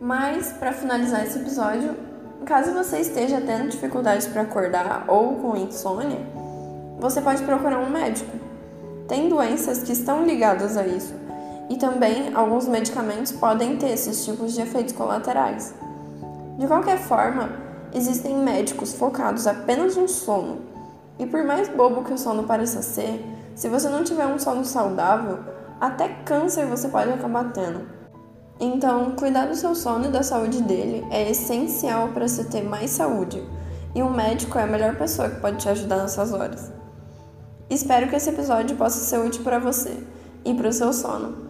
Mas, 0.00 0.52
para 0.52 0.72
finalizar 0.72 1.24
esse 1.24 1.38
episódio, 1.38 1.94
caso 2.46 2.72
você 2.72 3.00
esteja 3.00 3.40
tendo 3.40 3.68
dificuldades 3.68 4.26
para 4.26 4.42
acordar 4.42 5.04
ou 5.06 5.36
com 5.36 5.56
insônia, 5.56 6.20
você 6.98 7.20
pode 7.20 7.42
procurar 7.42 7.78
um 7.78 7.90
médico. 7.90 8.36
Tem 9.06 9.28
doenças 9.28 9.82
que 9.82 9.92
estão 9.92 10.24
ligadas 10.24 10.76
a 10.76 10.86
isso 10.86 11.29
e 11.70 11.76
também 11.76 12.34
alguns 12.34 12.66
medicamentos 12.66 13.30
podem 13.30 13.76
ter 13.76 13.90
esses 13.90 14.24
tipos 14.24 14.52
de 14.52 14.60
efeitos 14.60 14.92
colaterais. 14.92 15.72
De 16.58 16.66
qualquer 16.66 16.98
forma, 16.98 17.48
existem 17.94 18.36
médicos 18.36 18.92
focados 18.92 19.46
apenas 19.46 19.96
no 19.96 20.08
sono. 20.08 20.58
E 21.16 21.24
por 21.24 21.44
mais 21.44 21.68
bobo 21.68 22.02
que 22.02 22.12
o 22.12 22.18
sono 22.18 22.42
pareça 22.42 22.82
ser, 22.82 23.24
se 23.54 23.68
você 23.68 23.88
não 23.88 24.02
tiver 24.02 24.26
um 24.26 24.38
sono 24.38 24.64
saudável, 24.64 25.38
até 25.80 26.08
câncer 26.08 26.66
você 26.66 26.88
pode 26.88 27.12
acabar 27.12 27.52
tendo. 27.52 27.86
Então, 28.58 29.12
cuidar 29.12 29.46
do 29.46 29.54
seu 29.54 29.74
sono 29.74 30.06
e 30.06 30.10
da 30.10 30.24
saúde 30.24 30.60
dele 30.62 31.06
é 31.10 31.30
essencial 31.30 32.08
para 32.08 32.26
você 32.26 32.44
ter 32.44 32.62
mais 32.62 32.90
saúde, 32.90 33.42
e 33.94 34.02
um 34.02 34.10
médico 34.10 34.58
é 34.58 34.64
a 34.64 34.66
melhor 34.66 34.96
pessoa 34.96 35.30
que 35.30 35.40
pode 35.40 35.58
te 35.58 35.68
ajudar 35.68 35.98
nessas 35.98 36.32
horas. 36.32 36.72
Espero 37.70 38.08
que 38.08 38.16
esse 38.16 38.28
episódio 38.28 38.76
possa 38.76 38.98
ser 38.98 39.18
útil 39.24 39.44
para 39.44 39.60
você 39.60 39.96
e 40.44 40.52
para 40.52 40.68
o 40.68 40.72
seu 40.72 40.92
sono. 40.92 41.49